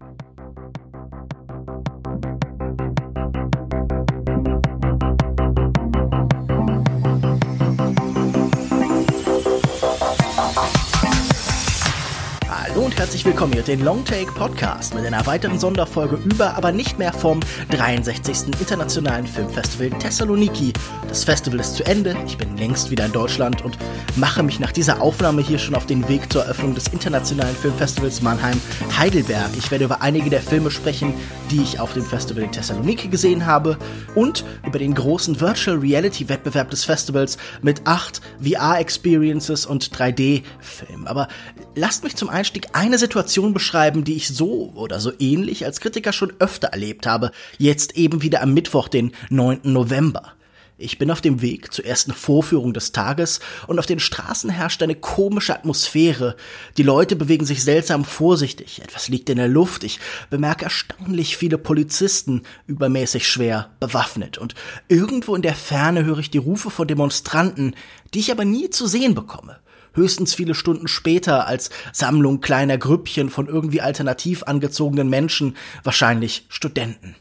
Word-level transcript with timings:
Thank 0.00 0.22
you. 0.22 0.23
Und 12.94 13.00
herzlich 13.00 13.24
willkommen 13.24 13.52
hier 13.52 13.62
den 13.62 13.82
Longtake 13.82 14.30
Podcast 14.34 14.94
mit 14.94 15.04
einer 15.04 15.26
weiteren 15.26 15.58
Sonderfolge 15.58 16.16
über, 16.24 16.56
aber 16.56 16.70
nicht 16.70 16.96
mehr 16.96 17.12
vom 17.12 17.40
63. 17.70 18.60
Internationalen 18.60 19.26
Filmfestival 19.26 19.90
Thessaloniki. 19.98 20.72
Das 21.08 21.24
Festival 21.24 21.58
ist 21.58 21.74
zu 21.74 21.84
Ende, 21.86 22.16
ich 22.24 22.38
bin 22.38 22.56
längst 22.56 22.92
wieder 22.92 23.06
in 23.06 23.10
Deutschland 23.12 23.64
und 23.64 23.76
mache 24.14 24.44
mich 24.44 24.60
nach 24.60 24.70
dieser 24.70 25.02
Aufnahme 25.02 25.42
hier 25.42 25.58
schon 25.58 25.74
auf 25.74 25.86
den 25.86 26.08
Weg 26.08 26.32
zur 26.32 26.44
Eröffnung 26.44 26.76
des 26.76 26.86
Internationalen 26.86 27.56
Filmfestivals 27.56 28.22
Mannheim 28.22 28.60
Heidelberg. 28.96 29.50
Ich 29.58 29.72
werde 29.72 29.86
über 29.86 30.00
einige 30.00 30.30
der 30.30 30.40
Filme 30.40 30.70
sprechen, 30.70 31.14
die 31.50 31.62
ich 31.62 31.80
auf 31.80 31.94
dem 31.94 32.04
Festival 32.04 32.44
in 32.44 32.52
Thessaloniki 32.52 33.08
gesehen 33.08 33.44
habe 33.44 33.76
und 34.14 34.44
über 34.64 34.78
den 34.78 34.94
großen 34.94 35.40
Virtual 35.40 35.78
Reality 35.78 36.28
Wettbewerb 36.28 36.70
des 36.70 36.84
Festivals 36.84 37.38
mit 37.60 37.82
acht 37.86 38.20
VR 38.40 38.78
Experiences 38.78 39.66
und 39.66 39.90
3D-Filmen. 39.90 41.08
Aber 41.08 41.26
lasst 41.74 42.04
mich 42.04 42.14
zum 42.14 42.28
Einstieg 42.28 42.68
eine 42.84 42.98
Situation 42.98 43.54
beschreiben, 43.54 44.04
die 44.04 44.14
ich 44.14 44.28
so 44.28 44.70
oder 44.74 45.00
so 45.00 45.10
ähnlich 45.18 45.64
als 45.64 45.80
Kritiker 45.80 46.12
schon 46.12 46.34
öfter 46.38 46.68
erlebt 46.68 47.06
habe, 47.06 47.30
jetzt 47.56 47.96
eben 47.96 48.20
wieder 48.20 48.42
am 48.42 48.52
Mittwoch, 48.52 48.88
den 48.88 49.12
9. 49.30 49.60
November. 49.64 50.34
Ich 50.76 50.98
bin 50.98 51.10
auf 51.10 51.20
dem 51.22 51.40
Weg 51.40 51.72
zur 51.72 51.86
ersten 51.86 52.12
Vorführung 52.12 52.74
des 52.74 52.92
Tages 52.92 53.40
und 53.68 53.78
auf 53.78 53.86
den 53.86 54.00
Straßen 54.00 54.50
herrscht 54.50 54.82
eine 54.82 54.96
komische 54.96 55.54
Atmosphäre. 55.54 56.36
Die 56.76 56.82
Leute 56.82 57.16
bewegen 57.16 57.46
sich 57.46 57.62
seltsam 57.62 58.04
vorsichtig, 58.04 58.82
etwas 58.82 59.08
liegt 59.08 59.30
in 59.30 59.36
der 59.36 59.48
Luft, 59.48 59.82
ich 59.84 60.00
bemerke 60.28 60.64
erstaunlich 60.64 61.36
viele 61.38 61.56
Polizisten, 61.56 62.42
übermäßig 62.66 63.26
schwer 63.26 63.70
bewaffnet 63.80 64.36
und 64.36 64.56
irgendwo 64.88 65.34
in 65.34 65.42
der 65.42 65.54
Ferne 65.54 66.04
höre 66.04 66.18
ich 66.18 66.30
die 66.30 66.38
Rufe 66.38 66.70
von 66.70 66.88
Demonstranten, 66.88 67.76
die 68.12 68.18
ich 68.18 68.32
aber 68.32 68.44
nie 68.44 68.68
zu 68.68 68.86
sehen 68.86 69.14
bekomme 69.14 69.60
höchstens 69.94 70.34
viele 70.34 70.54
Stunden 70.54 70.88
später 70.88 71.46
als 71.46 71.70
Sammlung 71.92 72.40
kleiner 72.40 72.78
Grüppchen 72.78 73.30
von 73.30 73.46
irgendwie 73.48 73.80
alternativ 73.80 74.42
angezogenen 74.42 75.08
Menschen, 75.08 75.56
wahrscheinlich 75.82 76.46
Studenten. 76.48 77.16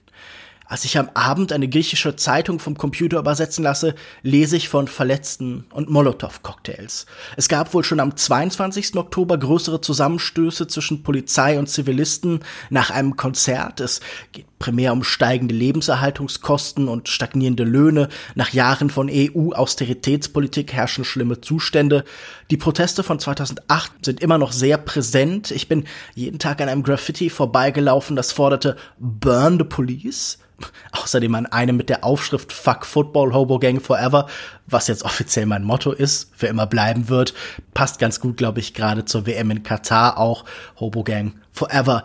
Als 0.65 0.85
ich 0.85 0.97
am 0.97 1.09
Abend 1.13 1.51
eine 1.51 1.67
griechische 1.67 2.15
Zeitung 2.15 2.57
vom 2.57 2.77
Computer 2.77 3.19
übersetzen 3.19 3.63
lasse, 3.63 3.93
lese 4.23 4.55
ich 4.55 4.69
von 4.69 4.87
Verletzten 4.87 5.65
und 5.71 5.89
Molotow-Cocktails. 5.89 7.05
Es 7.37 7.47
gab 7.47 7.73
wohl 7.75 7.83
schon 7.83 7.99
am 7.99 8.15
22. 8.15 8.95
Oktober 8.95 9.37
größere 9.37 9.81
Zusammenstöße 9.81 10.67
zwischen 10.67 11.03
Polizei 11.03 11.59
und 11.59 11.67
Zivilisten 11.67 12.39
nach 12.71 12.89
einem 12.89 13.17
Konzert. 13.17 13.81
Es 13.81 13.99
geht 14.31 14.47
primär 14.63 14.93
um 14.93 15.03
steigende 15.03 15.53
Lebenserhaltungskosten 15.53 16.87
und 16.87 17.09
stagnierende 17.09 17.65
Löhne. 17.65 18.07
Nach 18.33 18.53
Jahren 18.53 18.89
von 18.89 19.09
EU-Austeritätspolitik 19.11 20.71
herrschen 20.71 21.03
schlimme 21.03 21.41
Zustände. 21.41 22.05
Die 22.49 22.55
Proteste 22.55 23.03
von 23.03 23.19
2008 23.19 23.91
sind 24.05 24.21
immer 24.21 24.37
noch 24.37 24.53
sehr 24.53 24.77
präsent. 24.77 25.51
Ich 25.51 25.67
bin 25.67 25.83
jeden 26.15 26.39
Tag 26.39 26.61
an 26.61 26.69
einem 26.69 26.83
Graffiti 26.83 27.29
vorbeigelaufen, 27.29 28.15
das 28.15 28.31
forderte 28.31 28.77
Burn 28.99 29.57
the 29.57 29.65
Police. 29.65 30.37
Außerdem 30.93 31.35
an 31.35 31.45
einem 31.47 31.75
mit 31.75 31.89
der 31.89 32.05
Aufschrift 32.05 32.53
Fuck 32.53 32.85
Football 32.85 33.33
Hobo 33.33 33.59
Gang 33.59 33.81
Forever, 33.81 34.27
was 34.65 34.87
jetzt 34.87 35.03
offiziell 35.03 35.45
mein 35.45 35.63
Motto 35.63 35.91
ist, 35.91 36.31
für 36.37 36.47
immer 36.47 36.67
bleiben 36.67 37.09
wird. 37.09 37.33
Passt 37.73 37.99
ganz 37.99 38.21
gut, 38.21 38.37
glaube 38.37 38.61
ich, 38.61 38.73
gerade 38.73 39.03
zur 39.03 39.25
WM 39.25 39.51
in 39.51 39.63
Katar 39.63 40.17
auch. 40.17 40.45
Hobo 40.79 41.03
Gang 41.03 41.33
Forever. 41.51 42.03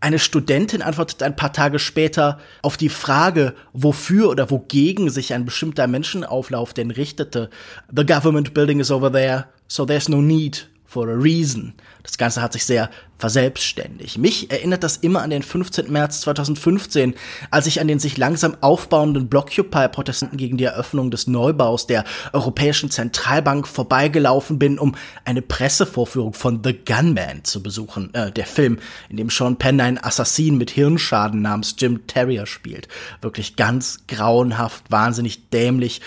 Eine 0.00 0.18
Studentin 0.18 0.82
antwortet 0.82 1.22
ein 1.22 1.36
paar 1.36 1.52
Tage 1.52 1.78
später 1.78 2.38
auf 2.62 2.76
die 2.76 2.90
Frage, 2.90 3.54
wofür 3.72 4.28
oder 4.28 4.50
wogegen 4.50 5.08
sich 5.10 5.32
ein 5.32 5.44
bestimmter 5.44 5.86
Menschenauflauf 5.86 6.74
denn 6.74 6.90
richtete. 6.90 7.50
The 7.94 8.04
government 8.04 8.52
building 8.52 8.78
is 8.78 8.90
over 8.90 9.10
there, 9.10 9.46
so 9.68 9.86
there's 9.86 10.08
no 10.08 10.20
need 10.20 10.68
for 10.96 11.10
a 11.10 11.14
reason. 11.14 11.74
Das 12.04 12.16
Ganze 12.16 12.40
hat 12.40 12.54
sich 12.54 12.64
sehr 12.64 12.88
verselbstständigt. 13.18 14.16
Mich 14.16 14.50
erinnert 14.50 14.82
das 14.82 14.96
immer 14.96 15.20
an 15.20 15.28
den 15.28 15.42
15. 15.42 15.92
März 15.92 16.22
2015, 16.22 17.14
als 17.50 17.66
ich 17.66 17.82
an 17.82 17.88
den 17.88 17.98
sich 17.98 18.16
langsam 18.16 18.56
aufbauenden 18.62 19.28
Blockupy-Protestanten 19.28 20.38
gegen 20.38 20.56
die 20.56 20.64
Eröffnung 20.64 21.10
des 21.10 21.26
Neubaus 21.26 21.86
der 21.86 22.04
Europäischen 22.32 22.90
Zentralbank 22.90 23.68
vorbeigelaufen 23.68 24.58
bin, 24.58 24.78
um 24.78 24.94
eine 25.26 25.42
Pressevorführung 25.42 26.32
von 26.32 26.62
The 26.64 26.72
Gunman 26.72 27.44
zu 27.44 27.62
besuchen. 27.62 28.14
Äh, 28.14 28.32
der 28.32 28.46
Film, 28.46 28.78
in 29.10 29.18
dem 29.18 29.28
Sean 29.28 29.56
Penn 29.56 29.78
einen 29.82 29.98
Assassin 29.98 30.56
mit 30.56 30.70
Hirnschaden 30.70 31.42
namens 31.42 31.76
Jim 31.78 32.06
Terrier 32.06 32.46
spielt. 32.46 32.88
Wirklich 33.20 33.56
ganz 33.56 34.06
grauenhaft, 34.08 34.90
wahnsinnig 34.90 35.50
dämlich. 35.50 36.00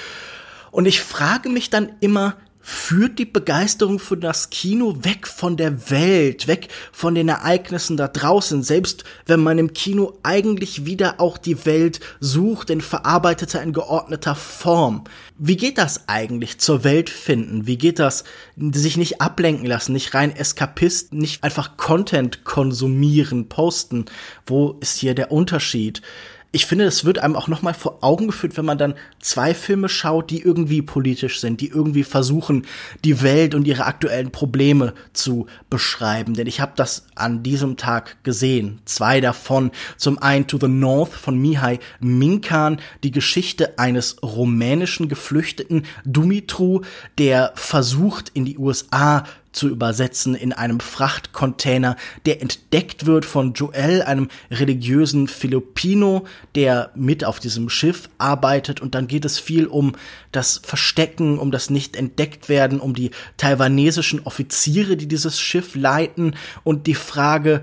Und 0.71 0.87
ich 0.87 0.99
frage 1.01 1.49
mich 1.49 1.69
dann 1.69 1.91
immer, 1.99 2.35
führt 2.69 3.17
die 3.17 3.25
Begeisterung 3.25 3.97
für 3.97 4.15
das 4.15 4.51
Kino 4.51 4.99
weg 5.01 5.25
von 5.25 5.57
der 5.57 5.89
Welt, 5.89 6.47
weg 6.47 6.67
von 6.91 7.15
den 7.15 7.27
Ereignissen 7.27 7.97
da 7.97 8.07
draußen, 8.07 8.61
selbst 8.61 9.03
wenn 9.25 9.39
man 9.39 9.57
im 9.57 9.73
Kino 9.73 10.19
eigentlich 10.21 10.85
wieder 10.85 11.19
auch 11.19 11.39
die 11.39 11.65
Welt 11.65 11.99
sucht 12.19 12.69
in 12.69 12.81
verarbeiteter, 12.81 13.63
in 13.63 13.73
geordneter 13.73 14.35
Form. 14.35 15.05
Wie 15.39 15.57
geht 15.57 15.79
das 15.79 16.07
eigentlich 16.07 16.59
zur 16.59 16.83
Welt 16.83 17.09
finden? 17.09 17.65
Wie 17.65 17.77
geht 17.77 17.97
das 17.97 18.23
sich 18.55 18.97
nicht 18.97 19.19
ablenken 19.19 19.65
lassen, 19.65 19.93
nicht 19.93 20.13
rein 20.13 20.35
Eskapist, 20.35 21.11
nicht 21.11 21.43
einfach 21.43 21.75
Content 21.75 22.43
konsumieren, 22.43 23.49
posten? 23.49 24.05
Wo 24.45 24.77
ist 24.79 24.97
hier 24.97 25.15
der 25.15 25.31
Unterschied? 25.31 26.03
Ich 26.51 26.65
finde, 26.65 26.85
es 26.85 27.05
wird 27.05 27.19
einem 27.19 27.35
auch 27.35 27.47
noch 27.47 27.61
mal 27.61 27.75
vor 27.75 27.99
Augen 28.01 28.27
geführt, 28.27 28.57
wenn 28.57 28.65
man 28.65 28.79
dann 28.79 28.95
zwei 29.19 29.53
Filme 29.53 29.87
schaut, 29.87 30.31
die 30.31 30.41
irgendwie 30.41 30.81
politisch 30.81 31.39
sind, 31.41 31.61
die 31.61 31.67
irgendwie 31.67 32.03
versuchen, 32.03 32.65
die 33.05 33.21
Welt 33.21 33.53
und 33.53 33.67
ihre 33.67 33.85
aktuellen 33.85 34.31
Probleme 34.31 34.95
zu 35.13 35.45
beschreiben. 35.69 36.33
Denn 36.33 36.47
ich 36.47 36.59
habe 36.59 36.71
das 36.75 37.05
an 37.13 37.43
diesem 37.43 37.77
Tag 37.77 38.23
gesehen. 38.23 38.79
Zwei 38.85 39.21
davon. 39.21 39.69
Zum 39.97 40.17
einen 40.17 40.47
To 40.47 40.57
the 40.59 40.67
North 40.67 41.13
von 41.13 41.37
Mihai 41.37 41.79
Minkan, 41.99 42.81
die 43.03 43.11
Geschichte 43.11 43.77
eines 43.77 44.23
rumänischen 44.23 45.07
Geflüchteten, 45.07 45.85
Dumitru, 46.03 46.81
der 47.19 47.51
versucht, 47.53 48.29
in 48.33 48.45
die 48.45 48.57
USA 48.57 49.23
zu 49.51 49.67
übersetzen 49.67 50.35
in 50.35 50.53
einem 50.53 50.79
Frachtcontainer, 50.79 51.95
der 52.25 52.41
entdeckt 52.41 53.05
wird 53.05 53.25
von 53.25 53.53
Joel, 53.53 54.01
einem 54.03 54.29
religiösen 54.51 55.27
Filipino, 55.27 56.25
der 56.55 56.91
mit 56.95 57.23
auf 57.25 57.39
diesem 57.39 57.69
Schiff 57.69 58.09
arbeitet 58.17 58.81
und 58.81 58.95
dann 58.95 59.07
geht 59.07 59.25
es 59.25 59.39
viel 59.39 59.65
um 59.65 59.93
das 60.31 60.61
Verstecken, 60.63 61.39
um 61.39 61.51
das 61.51 61.69
nicht 61.69 61.95
entdeckt 61.95 62.49
werden, 62.49 62.79
um 62.79 62.93
die 62.93 63.11
taiwanesischen 63.37 64.21
Offiziere, 64.21 64.97
die 64.97 65.07
dieses 65.07 65.39
Schiff 65.39 65.75
leiten 65.75 66.35
und 66.63 66.87
die 66.87 66.95
Frage, 66.95 67.61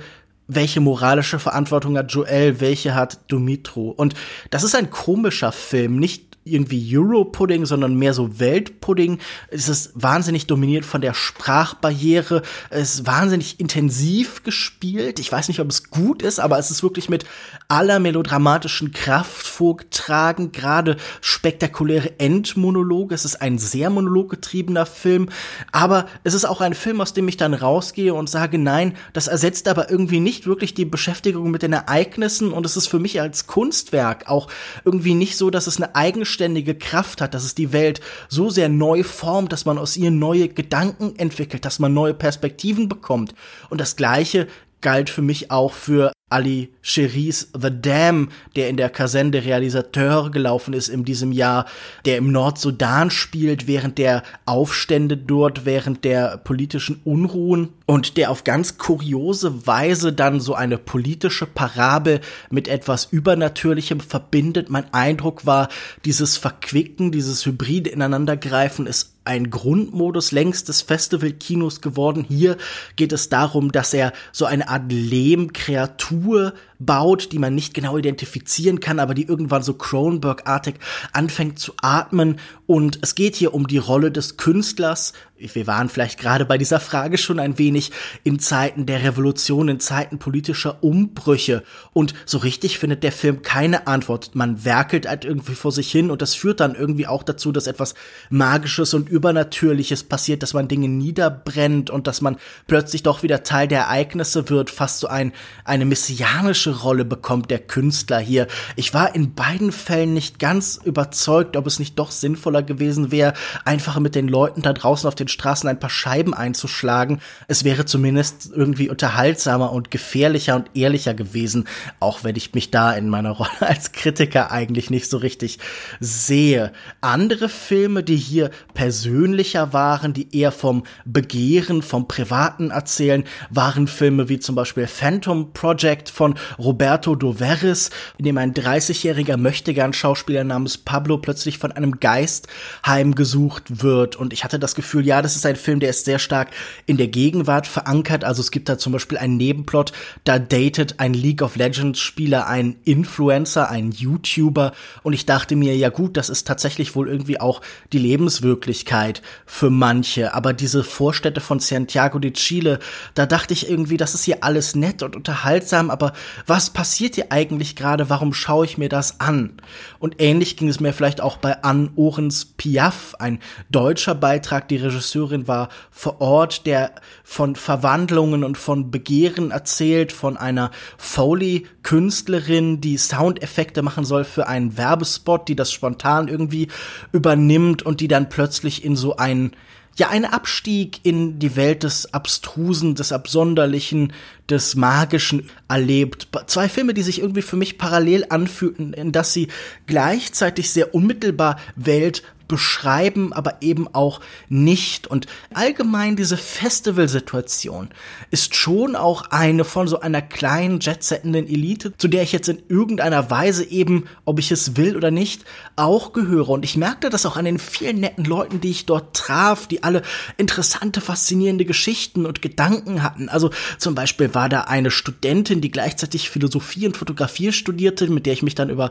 welche 0.48 0.80
moralische 0.80 1.38
Verantwortung 1.38 1.96
hat 1.98 2.12
Joel, 2.12 2.60
welche 2.60 2.94
hat 2.94 3.20
Dumitru. 3.28 3.90
Und 3.90 4.14
das 4.50 4.62
ist 4.62 4.74
ein 4.74 4.90
komischer 4.90 5.52
Film, 5.52 5.98
nicht 5.98 6.35
irgendwie 6.46 6.96
Euro-Pudding, 6.96 7.66
sondern 7.66 7.96
mehr 7.96 8.14
so 8.14 8.38
Weltpudding. 8.38 9.18
Es 9.48 9.68
ist 9.68 9.90
wahnsinnig 9.94 10.46
dominiert 10.46 10.84
von 10.84 11.00
der 11.00 11.12
Sprachbarriere. 11.14 12.42
Es 12.70 12.94
ist 12.94 13.06
wahnsinnig 13.06 13.60
intensiv 13.60 14.42
gespielt. 14.42 15.18
Ich 15.18 15.30
weiß 15.30 15.48
nicht, 15.48 15.60
ob 15.60 15.68
es 15.68 15.90
gut 15.90 16.22
ist, 16.22 16.38
aber 16.38 16.58
es 16.58 16.70
ist 16.70 16.82
wirklich 16.82 17.08
mit 17.08 17.24
aller 17.68 17.98
melodramatischen 17.98 18.92
Kraft 18.92 19.46
vorgetragen. 19.46 20.52
Gerade 20.52 20.96
spektakuläre 21.20 22.18
Endmonologe. 22.18 23.14
Es 23.14 23.24
ist 23.24 23.42
ein 23.42 23.58
sehr 23.58 23.90
monologgetriebener 23.90 24.86
Film. 24.86 25.28
Aber 25.72 26.06
es 26.24 26.34
ist 26.34 26.44
auch 26.44 26.60
ein 26.60 26.74
Film, 26.74 27.00
aus 27.00 27.12
dem 27.12 27.28
ich 27.28 27.36
dann 27.36 27.54
rausgehe 27.54 28.14
und 28.14 28.30
sage, 28.30 28.58
nein, 28.58 28.94
das 29.12 29.26
ersetzt 29.26 29.68
aber 29.68 29.90
irgendwie 29.90 30.20
nicht 30.20 30.46
wirklich 30.46 30.74
die 30.74 30.84
Beschäftigung 30.84 31.50
mit 31.50 31.62
den 31.62 31.72
Ereignissen. 31.72 32.52
Und 32.52 32.64
es 32.64 32.76
ist 32.76 32.86
für 32.86 33.00
mich 33.00 33.20
als 33.20 33.46
Kunstwerk 33.46 34.28
auch 34.28 34.48
irgendwie 34.84 35.14
nicht 35.14 35.36
so, 35.36 35.50
dass 35.50 35.66
es 35.66 35.76
eine 35.76 35.94
eigenständige 35.96 36.35
eigenständige 36.36 36.74
Kraft 36.74 37.20
hat, 37.22 37.32
dass 37.32 37.44
es 37.44 37.54
die 37.54 37.72
Welt 37.72 38.00
so 38.28 38.50
sehr 38.50 38.68
neu 38.68 39.02
formt, 39.02 39.52
dass 39.52 39.64
man 39.64 39.78
aus 39.78 39.96
ihr 39.96 40.10
neue 40.10 40.48
Gedanken 40.48 41.16
entwickelt, 41.16 41.64
dass 41.64 41.78
man 41.78 41.94
neue 41.94 42.12
Perspektiven 42.12 42.88
bekommt. 42.88 43.34
Und 43.70 43.80
das 43.80 43.96
Gleiche 43.96 44.46
galt 44.82 45.08
für 45.08 45.22
mich 45.22 45.50
auch 45.50 45.72
für 45.72 46.12
Ali 46.28 46.68
Cheris 46.82 47.50
The 47.58 47.70
Dam, 47.70 48.28
der 48.54 48.68
in 48.68 48.76
der 48.76 48.90
Kaserne 48.90 49.30
der 49.30 49.44
Realisateur 49.44 50.30
gelaufen 50.30 50.74
ist 50.74 50.88
in 50.88 51.04
diesem 51.04 51.32
Jahr, 51.32 51.64
der 52.04 52.18
im 52.18 52.30
Nordsudan 52.30 53.10
spielt, 53.10 53.66
während 53.66 53.96
der 53.96 54.22
Aufstände 54.44 55.16
dort, 55.16 55.64
während 55.64 56.04
der 56.04 56.36
politischen 56.36 57.00
Unruhen 57.04 57.70
und 57.86 58.16
der 58.16 58.30
auf 58.30 58.42
ganz 58.42 58.78
kuriose 58.78 59.66
Weise 59.66 60.12
dann 60.12 60.40
so 60.40 60.54
eine 60.54 60.76
politische 60.76 61.46
Parabel 61.46 62.20
mit 62.50 62.66
etwas 62.66 63.06
Übernatürlichem 63.10 64.00
verbindet. 64.00 64.68
Mein 64.68 64.92
Eindruck 64.92 65.46
war, 65.46 65.68
dieses 66.04 66.36
Verquicken, 66.36 67.12
dieses 67.12 67.46
hybride 67.46 67.90
Ineinandergreifen 67.90 68.86
ist 68.86 69.14
ein 69.24 69.50
Grundmodus 69.50 70.32
längst 70.32 70.68
des 70.68 70.82
Festivalkinos 70.82 71.80
geworden. 71.80 72.24
Hier 72.28 72.56
geht 72.96 73.12
es 73.12 73.28
darum, 73.28 73.72
dass 73.72 73.92
er 73.94 74.12
so 74.32 74.44
eine 74.44 74.68
Art 74.68 74.90
Lehmkreatur 74.90 76.54
baut, 76.78 77.32
die 77.32 77.38
man 77.38 77.54
nicht 77.54 77.74
genau 77.74 77.96
identifizieren 77.96 78.80
kann, 78.80 78.98
aber 78.98 79.14
die 79.14 79.24
irgendwann 79.24 79.62
so 79.62 79.74
Cronenberg-artig 79.74 80.76
anfängt 81.12 81.58
zu 81.58 81.72
atmen. 81.80 82.38
Und 82.66 82.98
es 83.02 83.14
geht 83.14 83.36
hier 83.36 83.54
um 83.54 83.66
die 83.66 83.78
Rolle 83.78 84.10
des 84.10 84.36
Künstlers. 84.36 85.12
Wir 85.38 85.66
waren 85.66 85.90
vielleicht 85.90 86.18
gerade 86.18 86.46
bei 86.46 86.56
dieser 86.56 86.80
Frage 86.80 87.18
schon 87.18 87.38
ein 87.38 87.58
wenig 87.58 87.92
in 88.24 88.38
Zeiten 88.38 88.86
der 88.86 89.02
Revolution, 89.02 89.68
in 89.68 89.80
Zeiten 89.80 90.18
politischer 90.18 90.82
Umbrüche. 90.82 91.62
Und 91.92 92.14
so 92.24 92.38
richtig 92.38 92.78
findet 92.78 93.02
der 93.02 93.12
Film 93.12 93.42
keine 93.42 93.86
Antwort. 93.86 94.34
Man 94.34 94.64
werkelt 94.64 95.06
halt 95.06 95.24
irgendwie 95.26 95.54
vor 95.54 95.72
sich 95.72 95.92
hin 95.92 96.10
und 96.10 96.22
das 96.22 96.34
führt 96.34 96.60
dann 96.60 96.74
irgendwie 96.74 97.06
auch 97.06 97.22
dazu, 97.22 97.52
dass 97.52 97.66
etwas 97.66 97.94
Magisches 98.30 98.94
und 98.94 99.08
Übernatürliches 99.08 100.04
passiert, 100.04 100.42
dass 100.42 100.54
man 100.54 100.68
Dinge 100.68 100.88
niederbrennt 100.88 101.90
und 101.90 102.06
dass 102.06 102.22
man 102.22 102.38
plötzlich 102.66 103.02
doch 103.02 103.22
wieder 103.22 103.42
Teil 103.42 103.68
der 103.68 103.80
Ereignisse 103.80 104.48
wird, 104.48 104.70
fast 104.70 105.00
so 105.00 105.06
ein, 105.06 105.32
eine 105.64 105.84
messianische 105.84 106.65
politische 106.66 106.82
Rolle 106.82 107.04
bekommt 107.04 107.50
der 107.50 107.58
Künstler 107.60 108.18
hier. 108.18 108.46
Ich 108.74 108.92
war 108.92 109.14
in 109.14 109.34
beiden 109.34 109.72
Fällen 109.72 110.14
nicht 110.14 110.38
ganz 110.38 110.80
überzeugt, 110.82 111.56
ob 111.56 111.66
es 111.66 111.78
nicht 111.78 111.98
doch 111.98 112.10
sinnvoller 112.10 112.62
gewesen 112.62 113.10
wäre, 113.10 113.34
einfach 113.64 113.98
mit 114.00 114.14
den 114.14 114.28
Leuten 114.28 114.62
da 114.62 114.72
draußen 114.72 115.06
auf 115.06 115.14
den 115.14 115.28
Straßen 115.28 115.68
ein 115.68 115.78
paar 115.78 115.90
Scheiben 115.90 116.34
einzuschlagen. 116.34 117.20
Es 117.46 117.64
wäre 117.64 117.84
zumindest 117.84 118.50
irgendwie 118.52 118.88
unterhaltsamer 118.90 119.72
und 119.72 119.90
gefährlicher 119.90 120.56
und 120.56 120.70
ehrlicher 120.74 121.14
gewesen, 121.14 121.68
auch 122.00 122.24
wenn 122.24 122.36
ich 122.36 122.54
mich 122.54 122.70
da 122.70 122.92
in 122.92 123.08
meiner 123.08 123.30
Rolle 123.36 123.60
als 123.60 123.92
Kritiker 123.92 124.50
eigentlich 124.50 124.90
nicht 124.90 125.08
so 125.08 125.18
richtig 125.18 125.58
sehe. 126.00 126.72
Andere 127.00 127.48
Filme, 127.48 128.02
die 128.02 128.16
hier 128.16 128.50
persönlicher 128.74 129.72
waren, 129.72 130.12
die 130.12 130.36
eher 130.36 130.52
vom 130.52 130.84
Begehren, 131.04 131.82
vom 131.82 132.08
Privaten 132.08 132.70
erzählen, 132.70 133.24
waren 133.50 133.86
Filme 133.86 134.28
wie 134.28 134.40
zum 134.40 134.54
Beispiel 134.54 134.86
Phantom 134.86 135.52
Project 135.52 136.10
von 136.10 136.34
Roberto 136.58 137.14
Doveris, 137.14 137.90
in 138.18 138.24
dem 138.24 138.38
ein 138.38 138.54
30-jähriger 138.54 139.36
Möchtegern-Schauspieler 139.36 140.44
namens 140.44 140.78
Pablo 140.78 141.18
plötzlich 141.18 141.58
von 141.58 141.72
einem 141.72 142.00
Geist 142.00 142.48
heimgesucht 142.84 143.82
wird. 143.82 144.16
Und 144.16 144.32
ich 144.32 144.44
hatte 144.44 144.58
das 144.58 144.74
Gefühl, 144.74 145.06
ja, 145.06 145.22
das 145.22 145.36
ist 145.36 145.46
ein 145.46 145.56
Film, 145.56 145.80
der 145.80 145.90
ist 145.90 146.04
sehr 146.04 146.18
stark 146.18 146.50
in 146.86 146.96
der 146.96 147.08
Gegenwart 147.08 147.66
verankert. 147.66 148.24
Also 148.24 148.40
es 148.40 148.50
gibt 148.50 148.68
da 148.68 148.78
zum 148.78 148.92
Beispiel 148.92 149.18
einen 149.18 149.36
Nebenplot, 149.36 149.92
da 150.24 150.38
datet 150.38 150.98
ein 150.98 151.14
League 151.14 151.42
of 151.42 151.56
Legends 151.56 152.00
Spieler 152.00 152.46
einen 152.46 152.76
Influencer, 152.84 153.70
einen 153.70 153.92
YouTuber. 153.92 154.72
Und 155.02 155.12
ich 155.12 155.26
dachte 155.26 155.56
mir, 155.56 155.76
ja 155.76 155.88
gut, 155.88 156.16
das 156.16 156.28
ist 156.28 156.46
tatsächlich 156.46 156.94
wohl 156.94 157.08
irgendwie 157.08 157.40
auch 157.40 157.60
die 157.92 157.98
Lebenswirklichkeit 157.98 159.22
für 159.44 159.70
manche. 159.70 160.34
Aber 160.34 160.52
diese 160.52 160.84
Vorstädte 160.84 161.40
von 161.40 161.60
Santiago 161.60 162.18
de 162.18 162.32
Chile, 162.32 162.78
da 163.14 163.26
dachte 163.26 163.52
ich 163.52 163.68
irgendwie, 163.68 163.96
das 163.96 164.14
ist 164.14 164.24
hier 164.24 164.42
alles 164.42 164.74
nett 164.74 165.02
und 165.02 165.16
unterhaltsam, 165.16 165.90
aber 165.90 166.12
was 166.46 166.70
passiert 166.70 167.16
hier 167.16 167.26
eigentlich 167.30 167.74
gerade, 167.74 168.08
warum 168.08 168.32
schaue 168.32 168.64
ich 168.64 168.78
mir 168.78 168.88
das 168.88 169.20
an? 169.20 169.54
Und 169.98 170.16
ähnlich 170.20 170.56
ging 170.56 170.68
es 170.68 170.78
mir 170.78 170.92
vielleicht 170.92 171.20
auch 171.20 171.38
bei 171.38 171.62
Anne 171.62 171.90
Ohrens 171.96 172.44
Piaf, 172.44 173.16
ein 173.18 173.40
deutscher 173.68 174.14
Beitrag. 174.14 174.68
Die 174.68 174.76
Regisseurin 174.76 175.48
war 175.48 175.68
vor 175.90 176.20
Ort, 176.20 176.66
der 176.66 176.92
von 177.24 177.56
Verwandlungen 177.56 178.44
und 178.44 178.56
von 178.56 178.90
Begehren 178.92 179.50
erzählt, 179.50 180.12
von 180.12 180.36
einer 180.36 180.70
Foley-Künstlerin, 180.98 182.80
die 182.80 182.96
Soundeffekte 182.96 183.82
machen 183.82 184.04
soll 184.04 184.24
für 184.24 184.46
einen 184.46 184.76
Werbespot, 184.76 185.48
die 185.48 185.56
das 185.56 185.72
spontan 185.72 186.28
irgendwie 186.28 186.68
übernimmt 187.12 187.82
und 187.82 188.00
die 188.00 188.08
dann 188.08 188.28
plötzlich 188.28 188.84
in 188.84 188.94
so 188.94 189.16
einen 189.16 189.52
ja 189.96 190.08
ein 190.10 190.24
Abstieg 190.24 191.00
in 191.04 191.38
die 191.38 191.56
Welt 191.56 191.82
des 191.82 192.12
Abstrusen, 192.12 192.94
des 192.94 193.12
Absonderlichen, 193.12 194.12
des 194.48 194.76
Magischen 194.76 195.48
erlebt. 195.68 196.28
Zwei 196.46 196.68
Filme, 196.68 196.94
die 196.94 197.02
sich 197.02 197.20
irgendwie 197.20 197.42
für 197.42 197.56
mich 197.56 197.78
parallel 197.78 198.26
anfühlten, 198.28 198.92
in 198.92 199.12
dass 199.12 199.32
sie 199.32 199.48
gleichzeitig 199.86 200.70
sehr 200.70 200.94
unmittelbar 200.94 201.58
Welt 201.76 202.22
beschreiben, 202.48 203.32
aber 203.32 203.56
eben 203.60 203.88
auch 203.92 204.20
nicht. 204.48 205.06
Und 205.06 205.26
allgemein 205.52 206.16
diese 206.16 206.36
Festivalsituation 206.36 207.88
ist 208.30 208.54
schon 208.54 208.96
auch 208.96 209.30
eine 209.30 209.64
von 209.64 209.88
so 209.88 210.00
einer 210.00 210.22
kleinen 210.22 210.80
jetsettenden 210.80 211.46
Elite, 211.46 211.92
zu 211.98 212.08
der 212.08 212.22
ich 212.22 212.32
jetzt 212.32 212.48
in 212.48 212.62
irgendeiner 212.68 213.30
Weise 213.30 213.64
eben, 213.64 214.04
ob 214.24 214.38
ich 214.38 214.50
es 214.52 214.76
will 214.76 214.96
oder 214.96 215.10
nicht, 215.10 215.44
auch 215.76 216.12
gehöre. 216.12 216.50
Und 216.50 216.64
ich 216.64 216.76
merkte 216.76 217.10
das 217.10 217.26
auch 217.26 217.36
an 217.36 217.44
den 217.44 217.58
vielen 217.58 218.00
netten 218.00 218.24
Leuten, 218.24 218.60
die 218.60 218.70
ich 218.70 218.86
dort 218.86 219.16
traf, 219.16 219.66
die 219.66 219.82
alle 219.82 220.02
interessante, 220.36 221.00
faszinierende 221.00 221.64
Geschichten 221.64 222.26
und 222.26 222.42
Gedanken 222.42 223.02
hatten. 223.02 223.28
Also 223.28 223.50
zum 223.78 223.94
Beispiel 223.94 224.34
war 224.34 224.48
da 224.48 224.62
eine 224.62 224.90
Studentin, 224.90 225.60
die 225.60 225.70
gleichzeitig 225.70 226.30
Philosophie 226.30 226.86
und 226.86 226.96
Fotografie 226.96 227.52
studierte, 227.52 228.08
mit 228.08 228.26
der 228.26 228.32
ich 228.32 228.42
mich 228.42 228.54
dann 228.54 228.70
über 228.70 228.90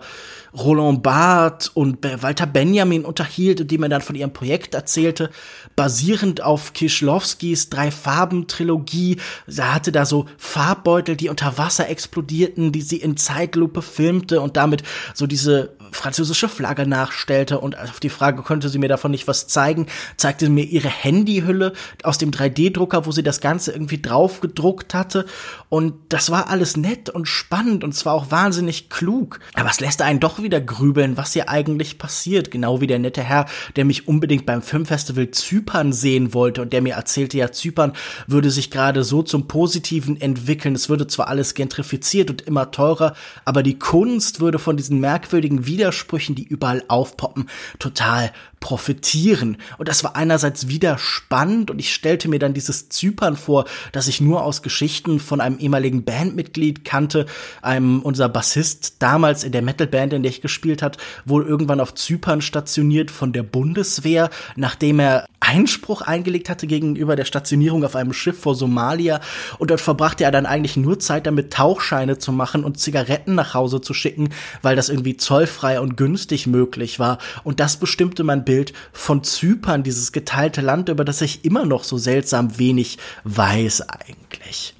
Roland 0.53 1.03
Barth 1.03 1.71
und 1.73 1.97
Walter 2.21 2.45
Benjamin 2.45 3.05
unterhielt 3.05 3.44
und 3.51 3.71
die 3.71 3.77
mir 3.77 3.89
dann 3.89 4.01
von 4.01 4.15
ihrem 4.15 4.33
Projekt 4.33 4.73
erzählte, 4.75 5.29
basierend 5.75 6.41
auf 6.41 6.73
Kischlowskis 6.73 7.69
Drei-Farben-Trilogie. 7.69 9.17
Sie 9.47 9.63
hatte 9.63 9.91
da 9.91 10.05
so 10.05 10.25
Farbbeutel, 10.37 11.15
die 11.15 11.29
unter 11.29 11.57
Wasser 11.57 11.89
explodierten, 11.89 12.71
die 12.71 12.81
sie 12.81 12.97
in 12.97 13.17
Zeitlupe 13.17 13.81
filmte 13.81 14.41
und 14.41 14.57
damit 14.57 14.83
so 15.13 15.27
diese 15.27 15.75
französische 15.95 16.49
Flagge 16.49 16.87
nachstellte 16.87 17.59
und 17.59 17.77
auf 17.77 17.99
die 17.99 18.09
Frage, 18.09 18.41
konnte 18.41 18.69
sie 18.69 18.79
mir 18.79 18.87
davon 18.87 19.11
nicht 19.11 19.27
was 19.27 19.47
zeigen, 19.47 19.87
zeigte 20.17 20.49
mir 20.49 20.65
ihre 20.65 20.89
Handyhülle 20.89 21.73
aus 22.03 22.17
dem 22.17 22.31
3D-Drucker, 22.31 23.05
wo 23.05 23.11
sie 23.11 23.23
das 23.23 23.41
Ganze 23.41 23.71
irgendwie 23.71 24.01
drauf 24.01 24.41
gedruckt 24.41 24.93
hatte. 24.93 25.25
Und 25.69 25.93
das 26.09 26.29
war 26.29 26.49
alles 26.49 26.77
nett 26.77 27.09
und 27.09 27.27
spannend 27.27 27.83
und 27.83 27.93
zwar 27.93 28.13
auch 28.13 28.31
wahnsinnig 28.31 28.89
klug. 28.89 29.39
Aber 29.53 29.69
es 29.69 29.79
lässt 29.79 30.01
einen 30.01 30.19
doch 30.19 30.41
wieder 30.41 30.61
grübeln, 30.61 31.17
was 31.17 31.33
hier 31.33 31.49
eigentlich 31.49 31.97
passiert, 31.97 32.51
genau 32.51 32.81
wie 32.81 32.87
der 32.87 32.99
nette 32.99 33.23
Herr, 33.23 33.45
der 33.75 33.85
mich 33.85 34.07
unbedingt 34.07 34.45
beim 34.45 34.61
Filmfestival 34.61 35.31
Zypern 35.31 35.93
sehen 35.93 36.33
wollte 36.33 36.61
und 36.61 36.73
der 36.73 36.81
mir 36.81 36.95
erzählte, 36.95 37.37
ja, 37.37 37.51
Zypern 37.51 37.93
würde 38.27 38.51
sich 38.51 38.71
gerade 38.71 39.03
so 39.03 39.23
zum 39.23 39.47
Positiven 39.47 40.19
entwickeln, 40.19 40.75
es 40.75 40.89
würde 40.89 41.07
zwar 41.07 41.27
alles 41.27 41.53
gentrifiziert 41.53 42.29
und 42.29 42.41
immer 42.41 42.71
teurer, 42.71 43.15
aber 43.45 43.63
die 43.63 43.79
Kunst 43.79 44.39
würde 44.39 44.59
von 44.59 44.77
diesen 44.77 44.99
merkwürdigen 44.99 45.65
Wider 45.65 45.84
Widersprüchen, 45.85 46.33
die 46.33 46.47
überall 46.47 46.83
aufpoppen, 46.87 47.47
total 47.77 48.33
profitieren. 48.65 49.57
Und 49.77 49.87
das 49.89 50.03
war 50.03 50.15
einerseits 50.15 50.67
wieder 50.67 50.97
spannend 50.97 51.69
und 51.69 51.77
ich 51.77 51.93
stellte 51.93 52.27
mir 52.27 52.39
dann 52.39 52.55
dieses 52.55 52.89
Zypern 52.89 53.35
vor, 53.35 53.65
das 53.91 54.07
ich 54.07 54.21
nur 54.21 54.41
aus 54.41 54.63
Geschichten 54.63 55.19
von 55.19 55.39
einem 55.39 55.59
ehemaligen 55.59 56.03
Bandmitglied 56.03 56.83
kannte, 56.83 57.27
einem 57.61 58.01
unser 58.01 58.27
Bassist 58.27 58.95
damals 59.03 59.43
in 59.43 59.51
der 59.51 59.61
Metalband, 59.61 60.13
in 60.13 60.23
der 60.23 60.31
ich 60.31 60.41
gespielt 60.41 60.81
hat, 60.81 60.97
wohl 61.25 61.45
irgendwann 61.45 61.79
auf 61.79 61.93
Zypern 61.93 62.41
stationiert 62.41 63.11
von 63.11 63.33
der 63.33 63.43
Bundeswehr, 63.43 64.31
nachdem 64.55 64.99
er 64.99 65.27
Einspruch 65.39 66.01
eingelegt 66.01 66.49
hatte 66.49 66.65
gegenüber 66.65 67.15
der 67.15 67.25
Stationierung 67.25 67.83
auf 67.83 67.95
einem 67.95 68.13
Schiff 68.13 68.39
vor 68.39 68.55
Somalia 68.55 69.21
und 69.59 69.69
dort 69.69 69.81
verbrachte 69.81 70.23
er 70.23 70.31
dann 70.31 70.47
eigentlich 70.47 70.75
nur 70.75 70.99
Zeit 70.99 71.27
damit 71.27 71.53
Tauchscheine 71.53 72.17
zu 72.17 72.31
machen 72.31 72.63
und 72.63 72.79
Zigaretten 72.79 73.35
nach 73.35 73.53
Hause 73.53 73.79
zu 73.79 73.93
schicken, 73.93 74.29
weil 74.63 74.75
das 74.75 74.89
irgendwie 74.89 75.17
zollfrei 75.17 75.79
und 75.79 75.97
günstig 75.97 76.47
möglich 76.47 76.97
war 76.99 77.19
und 77.43 77.59
das 77.59 77.77
bestimmte 77.77 78.23
mein 78.23 78.43
Bild 78.43 78.54
Bild 78.55 78.71
von 78.93 79.21
Zypern, 79.21 79.83
dieses 79.83 80.13
geteilte 80.13 80.61
Land, 80.61 80.87
über 80.87 81.03
das 81.03 81.21
ich 81.21 81.43
immer 81.43 81.65
noch 81.65 81.83
so 81.83 81.97
seltsam 81.97 82.57
wenig 82.57 82.99
weiß 83.25 83.89
eigentlich. 83.89 84.74